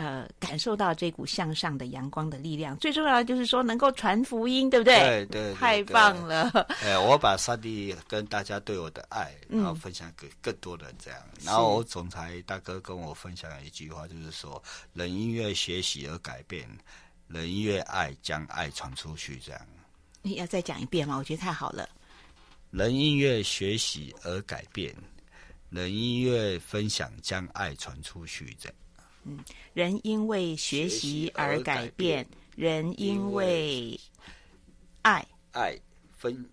[0.00, 2.74] 呃，感受到这股向上的阳光的力量。
[2.78, 5.26] 最重要的就是说，能够传福音，对不对？
[5.26, 6.48] 对对，太棒了！
[6.80, 11.20] 哎，我把上帝跟大家对我的爱，然后分享给更多人，这样。
[11.34, 14.62] 嗯、然后我总裁大哥跟我分享了一句话，就是说：
[14.94, 16.66] 人因为学习而改变，
[17.28, 19.60] 人因为爱将爱传出去，这样。
[20.22, 21.18] 你要再讲一遍吗？
[21.18, 21.86] 我觉得太好了。
[22.70, 24.96] 人因为学习而改变，
[25.68, 28.74] 人因为分享将爱传出去，这样。
[29.24, 29.38] 嗯，
[29.74, 33.98] 人因为学习而改变，人因为
[35.02, 35.26] 爱。
[35.52, 35.78] 爱
[36.16, 36.48] 分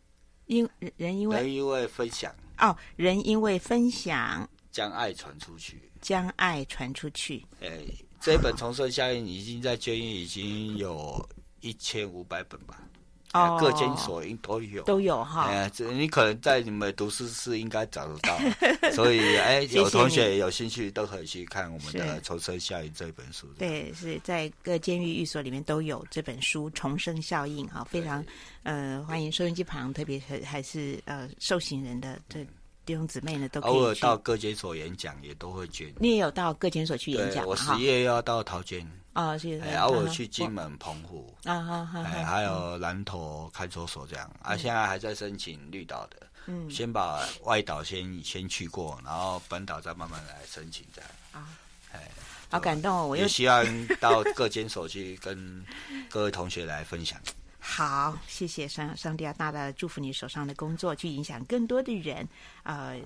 [0.45, 2.33] 因人因为人因为分享。
[2.59, 4.49] 哦，人因为分享。
[4.71, 7.43] 将爱传出去，将爱传出去。
[7.61, 7.79] 哎，
[8.21, 11.27] 这本重生效应已经在监狱已经有
[11.61, 12.87] 一千五百本吧。
[13.33, 15.45] 哦，各监所应都有，都有哈。
[15.45, 18.37] 哎呀，这你可能在你们读书室应该找得到，
[18.93, 23.47] 所以哎，有同学有兴趣都可以去看我们的《重生效应》这本书。
[23.57, 28.23] 对，是在各监狱寓所里面都有这本书《重生效应》哈，非常
[28.63, 32.45] 呃欢迎收音机旁，特别是还是呃受刑人的这。
[32.85, 35.93] 弟兄姊妹呢，都偶尔到各监所演讲，也都会捐。
[35.99, 37.45] 你也有到各监所去演讲？
[37.45, 39.59] 我十月要到桃园啊，是。
[39.61, 42.01] 哎，偶尔去金门、澎湖啊，好好。
[42.01, 46.27] 哎，还有南投看守所这样啊，现在还在申请绿岛的。
[46.45, 46.69] 嗯。
[46.69, 51.09] 先把外岛先先去过，然后本岛再慢慢来申请这样。
[51.31, 51.49] 啊。
[51.93, 52.11] 哎，
[52.49, 53.07] 好感动哦！
[53.07, 55.65] 我也希望到各监所去跟
[56.09, 57.19] 各位同学来分享。
[57.59, 62.27] 好，谢谢上上帝要大大的祝福你手上的工作，去影响更多的人，
[62.63, 62.97] 呃，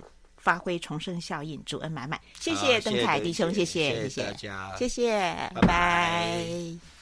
[0.42, 2.20] 发挥重生效应，主恩满满。
[2.40, 5.12] 谢谢邓凯弟兄，谢谢，谢谢大家，谢谢，
[5.54, 5.60] 拜拜。
[5.60, 7.01] 拜拜。